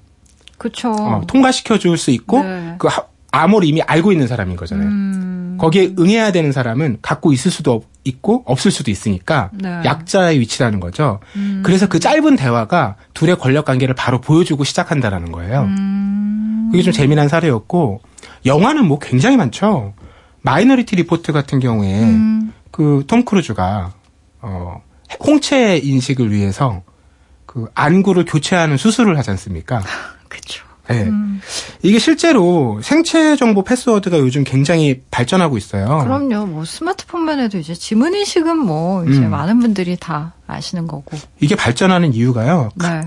그쵸. 0.57 0.91
어, 0.91 1.21
통과시켜 1.27 1.77
줄 1.79 1.97
수 1.97 2.11
있고 2.11 2.43
네. 2.43 2.75
그 2.79 2.87
하- 2.87 3.03
암호를 3.31 3.67
이미 3.67 3.81
알고 3.81 4.11
있는 4.11 4.27
사람인 4.27 4.55
거잖아요. 4.57 4.87
음, 4.87 5.57
거기에 5.59 5.93
응해야 5.97 6.31
되는 6.31 6.51
사람은 6.51 6.97
갖고 7.01 7.31
있을 7.33 7.49
수도 7.51 7.73
없- 7.73 7.85
있고 8.03 8.43
없을 8.45 8.71
수도 8.71 8.89
있으니까 8.91 9.51
네. 9.53 9.69
약자의 9.85 10.39
위치라는 10.39 10.79
거죠. 10.79 11.19
음. 11.35 11.61
그래서 11.63 11.87
그 11.87 11.99
짧은 11.99 12.35
대화가 12.35 12.95
둘의 13.13 13.37
권력 13.37 13.65
관계를 13.65 13.93
바로 13.95 14.19
보여주고 14.21 14.63
시작한다라는 14.63 15.31
거예요. 15.31 15.67
음, 16.71 16.73
그게 16.73 16.83
좀 16.83 16.93
재미난 16.93 17.27
사례였고 17.27 18.01
영화는 18.45 18.85
뭐 18.87 18.97
굉장히 18.99 19.37
많죠. 19.37 19.93
마이너리티 20.41 20.95
리포트 20.95 21.31
같은 21.33 21.59
경우에 21.59 22.01
음, 22.03 22.53
그 22.71 22.98
톰 22.98 23.25
크루즈가 23.25 23.93
어 24.41 24.81
홍채 25.25 25.77
인식을 25.83 26.31
위해서 26.31 26.81
그 27.45 27.67
안구를 27.75 28.25
교체하는 28.25 28.77
수술을 28.77 29.17
하지 29.17 29.29
않습니까? 29.31 29.83
그쵸. 30.29 30.63
네. 30.87 31.03
음. 31.03 31.41
이게 31.83 31.99
실제로 31.99 32.81
생체 32.81 33.35
정보 33.35 33.63
패스워드가 33.63 34.17
요즘 34.19 34.43
굉장히 34.43 35.01
발전하고 35.11 35.57
있어요. 35.57 35.99
그럼요. 36.03 36.45
뭐 36.47 36.65
스마트폰만 36.65 37.39
해도 37.39 37.57
이제 37.57 37.73
지문 37.73 38.13
인식은 38.15 38.57
뭐 38.57 39.05
이제 39.05 39.19
음. 39.19 39.29
많은 39.29 39.59
분들이 39.59 39.95
다 39.97 40.33
아시는 40.47 40.87
거고. 40.87 41.17
이게 41.39 41.55
발전하는 41.55 42.13
이유가요. 42.13 42.71
네. 42.75 43.01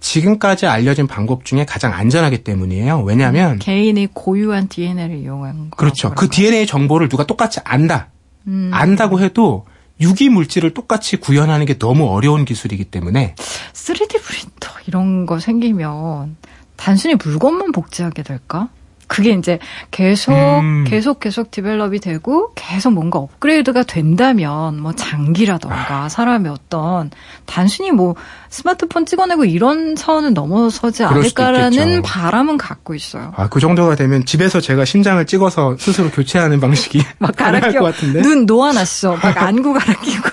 지금까지 0.00 0.66
알려진 0.66 1.06
방법 1.06 1.44
중에 1.44 1.64
가장 1.64 1.92
안전하기 1.92 2.44
때문이에요. 2.44 3.02
왜냐하면 3.02 3.58
개인의 3.58 4.10
고유한 4.12 4.68
DNA를 4.68 5.16
이용한 5.18 5.70
거. 5.70 5.76
그렇죠. 5.76 6.12
그 6.14 6.28
DNA 6.28 6.66
정보를 6.66 7.08
누가 7.08 7.26
똑같이 7.26 7.60
안다. 7.64 8.08
음. 8.46 8.70
안다고 8.72 9.20
해도 9.20 9.66
유기 10.00 10.28
물질을 10.28 10.74
똑같이 10.74 11.16
구현하는 11.16 11.66
게 11.66 11.78
너무 11.78 12.08
어려운 12.10 12.44
기술이기 12.44 12.84
때문에 12.84 13.34
3D 13.72 14.20
프린터 14.20 14.70
이런 14.86 15.26
거 15.26 15.40
생기면 15.40 16.36
단순히 16.76 17.14
물건만 17.14 17.72
복제하게 17.72 18.22
될까? 18.22 18.68
그게 19.06 19.30
이제 19.30 19.58
계속 19.90 20.32
음. 20.32 20.84
계속 20.86 21.20
계속 21.20 21.50
디벨롭이 21.50 22.00
되고 22.00 22.52
계속 22.54 22.92
뭔가 22.92 23.18
업그레이드가 23.18 23.84
된다면 23.84 24.80
뭐 24.80 24.92
장기라던가 24.94 26.08
사람의 26.08 26.50
어떤 26.50 27.10
단순히 27.44 27.92
뭐 27.92 28.16
스마트폰 28.48 29.06
찍어내고 29.06 29.44
이런 29.44 29.96
선은 29.96 30.34
넘어서지 30.34 31.04
않을까라는. 31.04 32.02
바람은 32.02 32.56
갖고 32.56 32.94
있어요. 32.94 33.32
아, 33.36 33.48
그 33.48 33.60
정도가 33.60 33.94
되면 33.94 34.24
집에서 34.24 34.60
제가 34.60 34.84
심장을 34.84 35.24
찍어서 35.26 35.76
스스로 35.78 36.10
교체하는 36.10 36.60
방식이 36.60 37.00
막 37.18 37.36
가능할 37.36 37.72
갈아 37.72 37.80
것 37.80 37.92
같은데. 37.92 38.22
눈 38.22 38.46
놓아놨어. 38.46 39.16
막 39.16 39.42
안구 39.42 39.72
갈아 39.72 39.92
끼고 40.00 40.28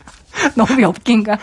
너무 0.56 0.80
엽긴가. 0.80 1.38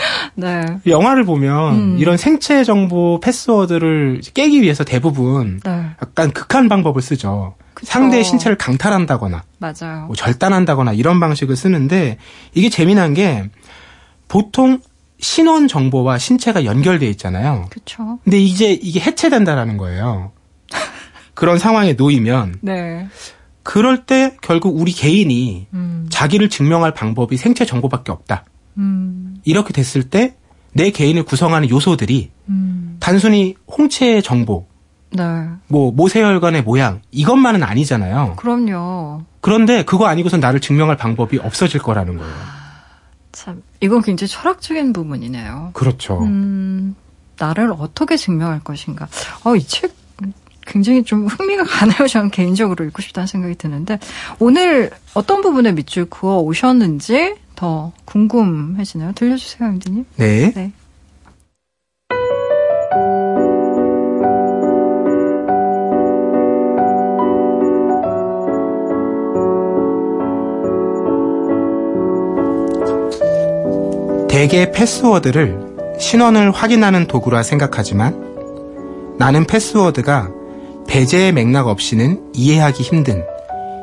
네. 0.34 0.78
영화를 0.86 1.24
보면 1.24 1.74
음. 1.74 1.98
이런 1.98 2.16
생체 2.16 2.64
정보 2.64 3.20
패스워드를 3.20 4.20
깨기 4.34 4.62
위해서 4.62 4.84
대부분 4.84 5.60
네. 5.64 5.86
약간 6.02 6.30
극한 6.30 6.68
방법을 6.68 7.02
쓰죠. 7.02 7.54
그쵸. 7.74 7.90
상대의 7.92 8.24
신체를 8.24 8.58
강탈한다거나 8.58 9.42
맞아요. 9.58 10.06
뭐 10.06 10.16
절단한다거나 10.16 10.92
이런 10.92 11.20
방식을 11.20 11.56
쓰는데 11.56 12.18
이게 12.54 12.68
재미난 12.68 13.14
게 13.14 13.48
보통 14.28 14.80
신원 15.18 15.68
정보와 15.68 16.18
신체가 16.18 16.64
연결돼 16.64 17.06
있잖아요. 17.10 17.66
그렇죠. 17.70 18.18
근데 18.24 18.38
이제 18.38 18.72
이게 18.72 19.00
해체된다라는 19.00 19.76
거예요. 19.76 20.32
그런 21.34 21.58
상황에 21.58 21.94
놓이면 21.94 22.56
네. 22.62 23.06
그럴 23.62 24.04
때 24.06 24.36
결국 24.40 24.78
우리 24.80 24.92
개인이 24.92 25.66
음. 25.74 26.06
자기를 26.10 26.48
증명할 26.48 26.94
방법이 26.94 27.36
생체 27.36 27.64
정보밖에 27.64 28.10
없다. 28.12 28.44
음. 28.78 29.36
이렇게 29.44 29.72
됐을 29.72 30.04
때 30.04 30.34
내 30.72 30.90
개인을 30.90 31.24
구성하는 31.24 31.68
요소들이 31.68 32.30
음. 32.48 32.96
단순히 33.00 33.56
홍채의 33.76 34.22
정보, 34.22 34.66
네. 35.10 35.22
뭐 35.68 35.90
모세혈관의 35.92 36.62
모양 36.62 37.00
이것만은 37.10 37.62
아니잖아요. 37.62 38.34
그럼요. 38.36 39.22
그런데 39.40 39.84
그거 39.84 40.06
아니고선 40.06 40.40
나를 40.40 40.60
증명할 40.60 40.96
방법이 40.96 41.38
없어질 41.38 41.80
거라는 41.80 42.18
거예요. 42.18 42.34
참 43.32 43.62
이건 43.80 44.02
굉장히 44.02 44.28
철학적인 44.28 44.92
부분이네요. 44.92 45.70
그렇죠. 45.72 46.22
음, 46.22 46.94
나를 47.38 47.72
어떻게 47.76 48.16
증명할 48.16 48.60
것인가. 48.60 49.08
어, 49.44 49.56
이 49.56 49.62
책 49.62 49.98
굉장히 50.66 51.02
좀 51.02 51.26
흥미가 51.26 51.64
가네요. 51.64 52.06
저는 52.06 52.30
개인적으로 52.30 52.84
읽고 52.84 53.02
싶다는 53.02 53.26
생각이 53.26 53.56
드는데 53.56 53.98
오늘 54.38 54.90
어떤 55.14 55.40
부분에 55.40 55.72
밑줄 55.72 56.08
그어 56.08 56.38
오셨는지 56.38 57.34
더 57.60 57.92
궁금해지네요. 58.06 59.12
들려주세요, 59.12 59.68
임디님. 59.68 60.06
네. 60.16 60.50
네. 60.54 60.72
대개 74.26 74.72
패스워드를 74.72 75.98
신원을 75.98 76.52
확인하는 76.52 77.06
도구라 77.06 77.42
생각하지만 77.42 79.16
나는 79.18 79.44
패스워드가 79.44 80.30
배제의 80.88 81.34
맥락 81.34 81.66
없이는 81.66 82.30
이해하기 82.32 82.82
힘든 82.82 83.22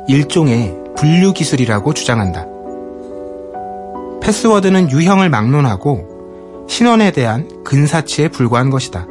일종의 0.07 0.75
분류 0.95 1.31
기술이라고 1.31 1.93
주장한다. 1.93 2.56
패스워드는 4.27 4.91
유형을 4.91 5.29
막론하고 5.29 6.65
신원에 6.67 7.11
대한 7.11 7.47
근사치에 7.63 8.27
불과한 8.27 8.69
것이다. 8.69 9.07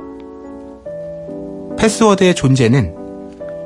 패스워드의 1.79 2.35
존재는 2.35 2.95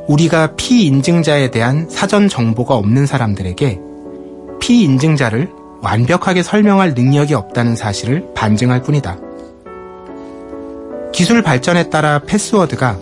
우리가 0.06 0.54
피인증자에 0.54 1.50
대한 1.50 1.88
사전 1.90 2.28
정보가 2.28 2.76
없는 2.76 3.04
사람들에게 3.06 3.80
피인증자를 4.60 5.50
완벽하게 5.80 6.44
설명할 6.44 6.94
능력이 6.94 7.34
없다는 7.34 7.74
사실을 7.74 8.28
반증할 8.36 8.82
뿐이다. 8.82 9.18
기술 11.12 11.42
발전에 11.42 11.90
따라 11.90 12.20
패스워드가 12.20 12.96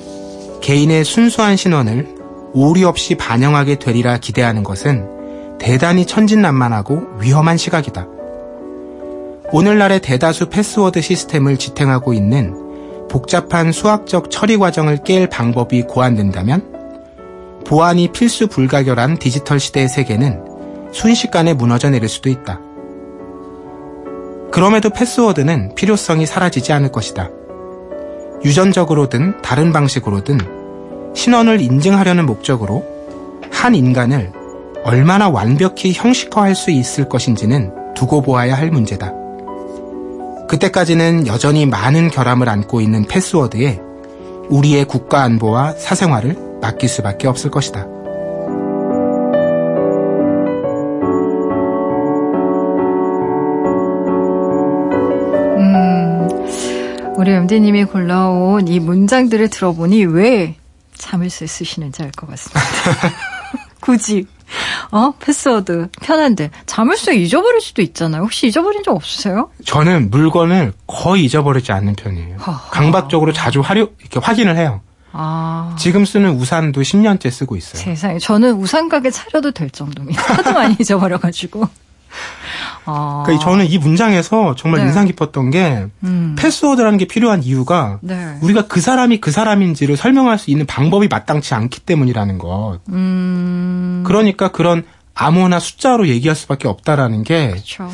개인의 0.62 1.04
순수한 1.04 1.56
신원을 1.56 2.14
오류 2.54 2.88
없이 2.88 3.14
반영하게 3.14 3.78
되리라 3.78 4.16
기대하는 4.16 4.64
것은 4.64 5.58
대단히 5.58 6.06
천진난만하고 6.06 7.18
위험한 7.20 7.58
시각이다. 7.58 8.17
오늘날의 9.50 10.00
대다수 10.00 10.50
패스워드 10.50 11.00
시스템을 11.00 11.56
지탱하고 11.56 12.12
있는 12.12 13.08
복잡한 13.08 13.72
수학적 13.72 14.30
처리 14.30 14.58
과정을 14.58 14.98
깰 14.98 15.30
방법이 15.30 15.82
고안된다면 15.82 16.74
보안이 17.66 18.08
필수 18.12 18.48
불가결한 18.48 19.18
디지털 19.18 19.58
시대의 19.58 19.88
세계는 19.88 20.44
순식간에 20.92 21.54
무너져 21.54 21.88
내릴 21.88 22.10
수도 22.10 22.28
있다. 22.28 22.60
그럼에도 24.50 24.90
패스워드는 24.90 25.74
필요성이 25.74 26.26
사라지지 26.26 26.74
않을 26.74 26.92
것이다. 26.92 27.30
유전적으로든 28.44 29.40
다른 29.40 29.72
방식으로든 29.72 31.14
신원을 31.14 31.62
인증하려는 31.62 32.26
목적으로 32.26 32.84
한 33.50 33.74
인간을 33.74 34.32
얼마나 34.84 35.30
완벽히 35.30 35.92
형식화할 35.92 36.54
수 36.54 36.70
있을 36.70 37.08
것인지는 37.08 37.94
두고 37.94 38.20
보아야 38.20 38.54
할 38.54 38.70
문제다. 38.70 39.27
그때까지는 40.48 41.26
여전히 41.26 41.66
많은 41.66 42.10
결함을 42.10 42.48
안고 42.48 42.80
있는 42.80 43.04
패스워드에 43.04 43.80
우리의 44.48 44.86
국가 44.86 45.22
안보와 45.22 45.72
사생활을 45.72 46.58
맡길 46.60 46.88
수밖에 46.88 47.28
없을 47.28 47.50
것이다. 47.50 47.86
음, 55.58 56.28
우리 57.16 57.32
MD님이 57.32 57.84
골라온 57.84 58.68
이 58.68 58.80
문장들을 58.80 59.50
들어보니 59.50 60.04
왜 60.06 60.54
자물쇠 60.96 61.46
쓰시는지 61.46 62.02
알 62.02 62.10
것 62.12 62.28
같습니다. 62.30 62.60
굳이. 63.80 64.26
어? 64.90 65.12
패스워드. 65.18 65.88
편한데. 66.02 66.50
자물쇠 66.66 67.16
잊어버릴 67.16 67.60
수도 67.60 67.82
있잖아요. 67.82 68.22
혹시 68.22 68.46
잊어버린 68.46 68.82
적 68.82 68.94
없으세요? 68.94 69.50
저는 69.64 70.10
물건을 70.10 70.72
거의 70.86 71.24
잊어버리지 71.24 71.72
않는 71.72 71.94
편이에요. 71.96 72.36
허허. 72.36 72.70
강박적으로 72.70 73.32
자주 73.32 73.60
활용, 73.60 73.88
이렇게 74.00 74.20
확인을 74.20 74.56
해요. 74.56 74.80
아. 75.12 75.74
지금 75.78 76.04
쓰는 76.04 76.30
우산도 76.38 76.80
10년째 76.80 77.30
쓰고 77.30 77.56
있어요. 77.56 77.82
세상에. 77.82 78.18
저는 78.18 78.54
우산 78.54 78.88
가게 78.88 79.10
차려도 79.10 79.50
될 79.52 79.70
정도입니다. 79.70 80.22
하도 80.34 80.52
많이 80.52 80.76
잊어버려가지고. 80.78 81.68
아. 82.90 83.22
그러니까 83.26 83.44
저는 83.44 83.66
이 83.66 83.76
문장에서 83.76 84.54
정말 84.56 84.80
네. 84.80 84.86
인상 84.86 85.06
깊었던 85.06 85.50
게 85.50 85.86
음. 86.04 86.34
패스워드라는 86.38 86.96
게 86.96 87.04
필요한 87.04 87.42
이유가 87.42 87.98
네. 88.00 88.38
우리가 88.40 88.66
그 88.66 88.80
사람이 88.80 89.20
그 89.20 89.30
사람인지를 89.30 89.96
설명할 89.98 90.38
수 90.38 90.50
있는 90.50 90.64
방법이 90.64 91.08
마땅치 91.08 91.54
않기 91.54 91.80
때문이라는 91.80 92.38
것. 92.38 92.80
음. 92.88 94.02
그러니까 94.06 94.48
그런 94.48 94.84
암호나 95.14 95.60
숫자로 95.60 96.08
얘기할 96.08 96.34
수밖에 96.34 96.66
없다라는 96.66 97.24
게 97.24 97.50
그렇죠. 97.50 97.90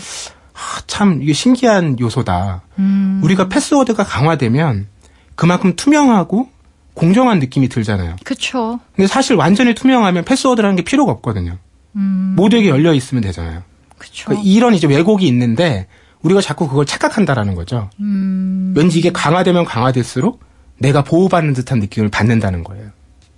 참 0.86 1.20
이게 1.22 1.32
신기한 1.32 1.98
요소다. 1.98 2.62
음. 2.78 3.20
우리가 3.24 3.48
패스워드가 3.48 4.04
강화되면 4.04 4.86
그만큼 5.34 5.74
투명하고 5.74 6.48
공정한 6.94 7.40
느낌이 7.40 7.68
들잖아요. 7.68 8.14
그렇죠. 8.22 8.78
근데 8.94 9.08
사실 9.08 9.34
완전히 9.34 9.74
투명하면 9.74 10.24
패스워드라는 10.24 10.76
게 10.76 10.82
필요가 10.82 11.10
없거든요. 11.10 11.58
음. 11.96 12.34
모두에게 12.36 12.68
열려 12.68 12.94
있으면 12.94 13.22
되잖아요. 13.22 13.62
그렇죠. 14.04 14.26
그러니까 14.26 14.48
이런 14.48 14.74
이제 14.74 14.86
왜곡이 14.86 15.26
있는데 15.26 15.86
우리가 16.22 16.40
자꾸 16.40 16.68
그걸 16.68 16.86
착각한다라는 16.86 17.54
거죠. 17.54 17.90
음. 18.00 18.74
왠지 18.76 18.98
이게 18.98 19.12
강화되면 19.12 19.64
강화될수록 19.64 20.40
내가 20.78 21.04
보호받는 21.04 21.54
듯한 21.54 21.78
느낌을 21.80 22.08
받는다는 22.10 22.64
거예요. 22.64 22.90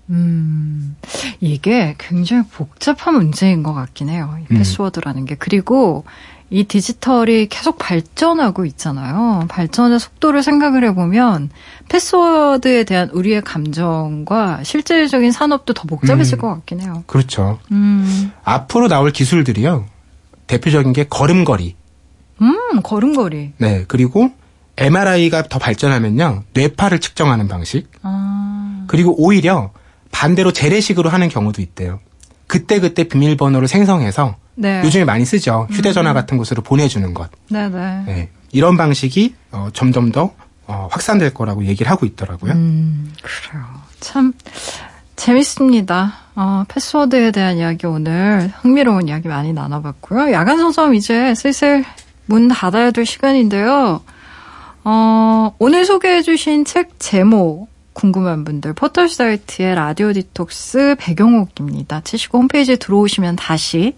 음, 0.08 0.96
이게 1.40 1.96
굉장히 1.98 2.44
복잡한 2.44 3.14
문제인 3.14 3.62
것 3.62 3.74
같긴 3.74 4.08
해요. 4.08 4.36
이 4.40 4.44
음. 4.52 4.58
패스워드라는 4.58 5.24
게. 5.24 5.34
그리고 5.34 6.04
이 6.48 6.62
디지털이 6.62 7.48
계속 7.48 7.76
발전하고 7.76 8.66
있잖아요. 8.66 9.46
발전의 9.48 9.98
속도를 9.98 10.44
생각을 10.44 10.84
해보면 10.84 11.50
패스워드에 11.88 12.84
대한 12.84 13.10
우리의 13.10 13.42
감정과 13.42 14.62
실질적인 14.62 15.32
산업도 15.32 15.74
더 15.74 15.82
복잡해질 15.88 16.36
음. 16.36 16.40
것 16.40 16.48
같긴 16.54 16.82
해요. 16.82 17.02
그렇죠. 17.06 17.58
음, 17.72 18.30
앞으로 18.44 18.86
나올 18.86 19.10
기술들이요. 19.10 19.86
대표적인 20.46 20.92
게 20.92 21.04
걸음걸이. 21.04 21.76
음, 22.42 22.82
걸음걸이. 22.82 23.52
네. 23.58 23.84
그리고 23.88 24.30
MRI가 24.76 25.44
더 25.44 25.58
발전하면요. 25.58 26.44
뇌파를 26.52 27.00
측정하는 27.00 27.48
방식. 27.48 27.90
아, 28.02 28.84
그리고 28.88 29.14
오히려 29.18 29.72
반대로 30.10 30.52
재래식으로 30.52 31.08
하는 31.10 31.28
경우도 31.28 31.62
있대요. 31.62 32.00
그때그때 32.46 33.04
비밀번호를 33.04 33.68
생성해서 33.68 34.36
네. 34.54 34.82
요즘에 34.84 35.04
많이 35.04 35.24
쓰죠. 35.24 35.66
휴대전화 35.70 36.12
같은 36.12 36.36
곳으로 36.36 36.62
보내주는 36.62 37.12
것. 37.14 37.30
네네. 37.50 38.04
네. 38.06 38.30
이런 38.52 38.76
방식이 38.76 39.34
어, 39.52 39.68
점점 39.72 40.12
더 40.12 40.34
어, 40.66 40.88
확산될 40.90 41.34
거라고 41.34 41.64
얘기를 41.66 41.90
하고 41.90 42.06
있더라고요. 42.06 42.52
음, 42.52 43.12
그래요. 43.22 43.64
참, 44.00 44.32
재밌습니다. 45.16 46.14
어, 46.34 46.64
패스워드에 46.68 47.30
대한 47.30 47.56
이야기 47.56 47.86
오늘 47.86 48.52
흥미로운 48.60 49.08
이야기 49.08 49.28
많이 49.28 49.52
나눠봤고요. 49.52 50.32
야간 50.32 50.58
서점 50.58 50.94
이제 50.94 51.34
슬슬 51.34 51.84
문 52.26 52.48
닫아야 52.48 52.90
될 52.90 53.06
시간인데요. 53.06 54.02
어, 54.84 55.54
오늘 55.58 55.84
소개해주신 55.84 56.64
책 56.64 57.00
제목 57.00 57.68
궁금한 57.92 58.44
분들 58.44 58.74
포털 58.74 59.08
사이트의 59.08 59.74
라디오 59.74 60.12
디톡스 60.12 60.96
백영옥입니다. 60.98 62.02
치시고 62.02 62.38
홈페이지에 62.38 62.76
들어오시면 62.76 63.36
다시 63.36 63.94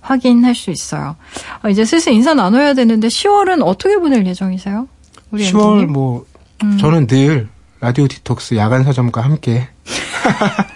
확인할 0.00 0.54
수 0.54 0.70
있어요. 0.70 1.16
어, 1.64 1.68
이제 1.68 1.84
슬슬 1.84 2.12
인사 2.12 2.34
나눠야 2.34 2.74
되는데 2.74 3.08
10월은 3.08 3.62
어떻게 3.64 3.96
보낼 3.96 4.24
예정이세요? 4.26 4.86
우리 5.32 5.44
10월 5.50 5.72
MD님? 5.72 5.92
뭐 5.92 6.24
음. 6.62 6.78
저는 6.78 7.06
늘 7.08 7.48
라디오 7.80 8.06
디톡스 8.06 8.54
야간 8.54 8.84
서점과 8.84 9.20
함께 9.22 9.68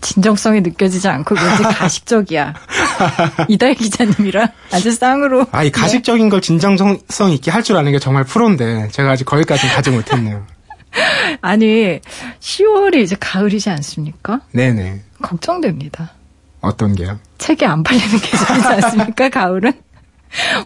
진정성이 0.00 0.60
느껴지지 0.62 1.06
않고 1.08 1.34
왠지 1.34 1.62
가식적이야. 1.62 2.54
이달 3.48 3.74
기자님이랑 3.74 4.48
아주 4.72 4.90
쌍으로. 4.92 5.46
아 5.52 5.64
이 5.64 5.70
가식적인 5.70 6.28
걸 6.28 6.40
진정성 6.40 6.98
있게 7.32 7.50
할 7.50 7.62
줄 7.62 7.76
아는 7.76 7.92
게 7.92 7.98
정말 7.98 8.24
프로인데 8.24 8.88
제가 8.88 9.10
아직 9.12 9.24
거기까지는 9.24 9.74
가지 9.74 9.90
못했네요. 9.90 10.46
아니 11.42 12.00
10월이 12.40 12.96
이제 13.02 13.16
가을이지 13.20 13.68
않습니까? 13.70 14.40
네네. 14.52 15.02
걱정됩니다. 15.20 16.12
어떤 16.60 16.94
게요? 16.94 17.18
책이 17.38 17.66
안 17.66 17.82
팔리는 17.82 18.18
계절이지 18.18 18.66
않습니까? 18.66 19.28
가을은? 19.28 19.72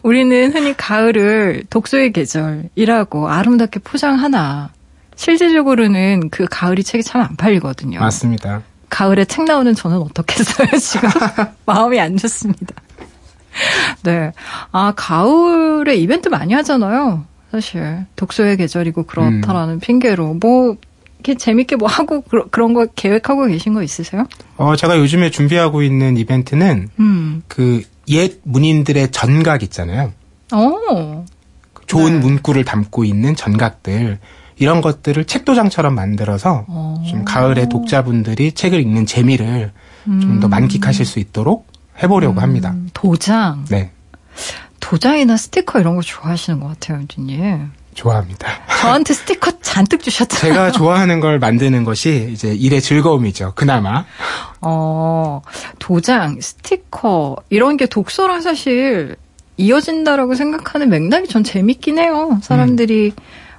우리는 0.02 0.52
흔히 0.52 0.74
가을을 0.76 1.64
독서의 1.70 2.12
계절이라고 2.12 3.28
아름답게 3.28 3.80
포장하나 3.80 4.70
실질적으로는 5.22 6.30
그 6.30 6.46
가을이 6.50 6.82
책이 6.82 7.04
참 7.04 7.22
안 7.22 7.36
팔리거든요. 7.36 8.00
맞습니다. 8.00 8.62
가을에 8.88 9.24
책 9.24 9.44
나오는 9.44 9.72
저는 9.74 9.98
어떻겠어요, 9.98 10.68
지금? 10.78 11.08
마음이 11.64 12.00
안 12.00 12.16
좋습니다. 12.16 12.74
네. 14.02 14.32
아, 14.72 14.92
가을에 14.96 15.94
이벤트 15.94 16.28
많이 16.28 16.52
하잖아요. 16.54 17.24
사실. 17.52 18.04
독서의 18.16 18.56
계절이고 18.56 19.04
그렇다라는 19.04 19.78
핑계로. 19.78 20.34
뭐, 20.40 20.76
이렇게 21.18 21.36
재밌게 21.36 21.76
뭐 21.76 21.88
하고, 21.88 22.22
그런 22.50 22.74
거 22.74 22.86
계획하고 22.86 23.46
계신 23.46 23.74
거 23.74 23.82
있으세요? 23.82 24.26
어 24.56 24.74
제가 24.74 24.98
요즘에 24.98 25.30
준비하고 25.30 25.82
있는 25.82 26.16
이벤트는 26.16 26.88
음. 26.98 27.42
그옛 27.46 28.40
문인들의 28.42 29.12
전각 29.12 29.62
있잖아요. 29.62 30.12
어. 30.52 31.24
좋은 31.86 32.14
네. 32.14 32.18
문구를 32.18 32.64
담고 32.64 33.04
있는 33.04 33.36
전각들 33.36 34.18
이런 34.57 34.80
것들을 34.80 35.24
책도장처럼 35.24 35.94
만들어서 35.94 36.64
어. 36.68 37.03
좀 37.09 37.24
가을에 37.24 37.68
독자분들이 37.68 38.53
책을 38.53 38.80
읽는 38.80 39.07
재미를 39.07 39.72
좀더 40.05 40.48
만끽하실 40.48 41.07
수 41.07 41.18
있도록 41.18 41.66
해보려고 42.03 42.40
합니다. 42.40 42.70
음, 42.70 42.88
도장. 42.92 43.64
네, 43.68 43.90
도장이나 44.80 45.36
스티커 45.36 45.80
이런 45.80 45.96
거 45.96 46.03
좋아하시는 46.03 46.61
것 46.61 46.68
같아요, 46.68 46.98
윤진님. 46.98 47.70
좋아합니다. 47.94 48.48
저한테 48.80 49.12
스티커 49.12 49.53
잔뜩 49.61 50.03
주셨잖아요. 50.03 50.55
제가 50.55 50.72
좋아하는 50.72 51.20
걸 51.20 51.38
만드는 51.38 51.84
것이 51.84 52.30
이제 52.32 52.55
일의 52.55 52.80
즐거움이죠. 52.80 53.53
그나마. 53.55 54.07
어, 54.61 55.42
도장, 55.78 56.40
스티커, 56.40 57.36
이런 57.50 57.76
게 57.76 57.86
독서랑 57.86 58.40
사실 58.40 59.16
이어진다라고 59.59 60.34
생각하는 60.34 60.88
맥락이 60.88 61.28
전 61.28 61.44
재밌긴 61.44 61.98
해요. 61.98 62.38
사람들이. 62.42 63.12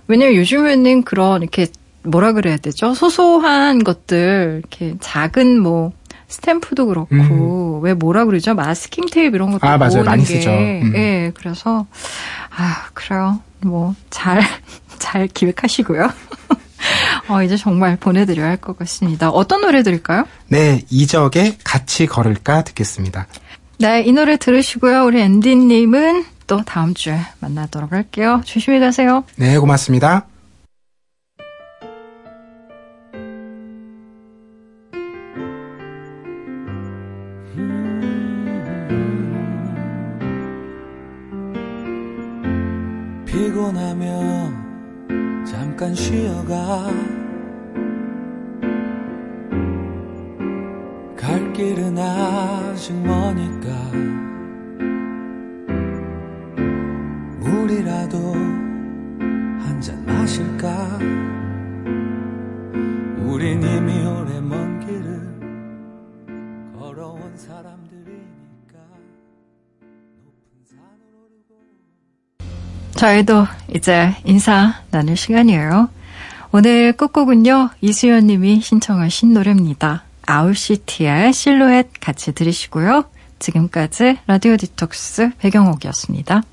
왜냐면 0.08 0.36
요즘에는 0.36 1.04
그런, 1.04 1.42
이렇게, 1.42 1.68
뭐라 2.04 2.34
그래야 2.34 2.58
되죠? 2.58 2.94
소소한 2.94 3.84
것들, 3.84 4.60
이렇게 4.62 4.96
작은 5.00 5.60
뭐, 5.62 5.92
스탬프도 6.28 6.88
그렇고, 6.88 7.80
왜 7.84 7.94
뭐라 7.94 8.26
그러죠? 8.26 8.54
마스킹 8.56 9.06
테이프 9.12 9.36
이런 9.36 9.52
것도 9.52 9.66
음. 9.68 9.72
아, 9.72 9.78
맞아요. 9.78 10.04
많이 10.04 10.24
게, 10.24 10.36
쓰죠. 10.36 10.50
음. 10.50 10.94
예, 10.96 11.32
그래서, 11.36 11.86
아, 12.56 12.88
그래요. 12.94 13.40
뭐, 13.62 13.96
잘, 14.10 14.42
잘 15.00 15.28
기획하시고요. 15.28 16.10
어, 17.30 17.42
이제 17.44 17.56
정말 17.56 17.96
보내드려야 17.96 18.50
할 18.50 18.58
것 18.58 18.78
같습니다. 18.80 19.30
어떤 19.30 19.62
노래 19.62 19.84
들을까요? 19.84 20.26
네, 20.48 20.82
이적의 20.90 21.58
같이 21.64 22.06
걸을까 22.08 22.64
듣겠습니다. 22.64 23.28
네, 23.80 24.02
이 24.04 24.12
노래 24.12 24.38
들으시고요. 24.38 25.06
우리 25.06 25.22
앤디님은 25.22 26.26
또 26.48 26.64
다음 26.64 26.94
주에 26.94 27.20
만나도록 27.40 27.92
할게요. 27.92 28.42
조심히 28.46 28.80
가세요. 28.80 29.24
네, 29.38 29.58
고맙습니다. 29.58 30.28
피곤하면 43.26 44.54
잠깐 45.46 45.96
쉬어가 45.96 46.90
갈 51.18 51.54
길은 51.54 51.98
아직 51.98 52.94
머니까 52.94 54.13
저희도 73.04 73.48
이제 73.76 74.16
인사 74.24 74.76
나눌 74.90 75.18
시간이에요. 75.18 75.90
오늘 76.54 76.94
끝곡은요, 76.94 77.72
이수연 77.82 78.28
님이 78.28 78.62
신청하신 78.62 79.34
노래입니다. 79.34 80.04
아울시티의 80.26 81.34
실루엣 81.34 81.90
같이 82.00 82.32
들으시고요. 82.34 83.04
지금까지 83.40 84.20
라디오 84.26 84.56
디톡스 84.56 85.32
배경옥이었습니다. 85.40 86.44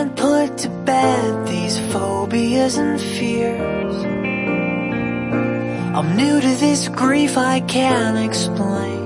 Can't 0.00 0.16
put 0.16 0.56
to 0.56 0.68
bed 0.86 1.46
these 1.46 1.78
phobias 1.92 2.78
and 2.78 2.98
fears. 2.98 3.96
I'm 5.94 6.16
new 6.16 6.40
to 6.40 6.54
this 6.56 6.88
grief 6.88 7.36
I 7.36 7.60
can't 7.60 8.16
explain. 8.16 8.99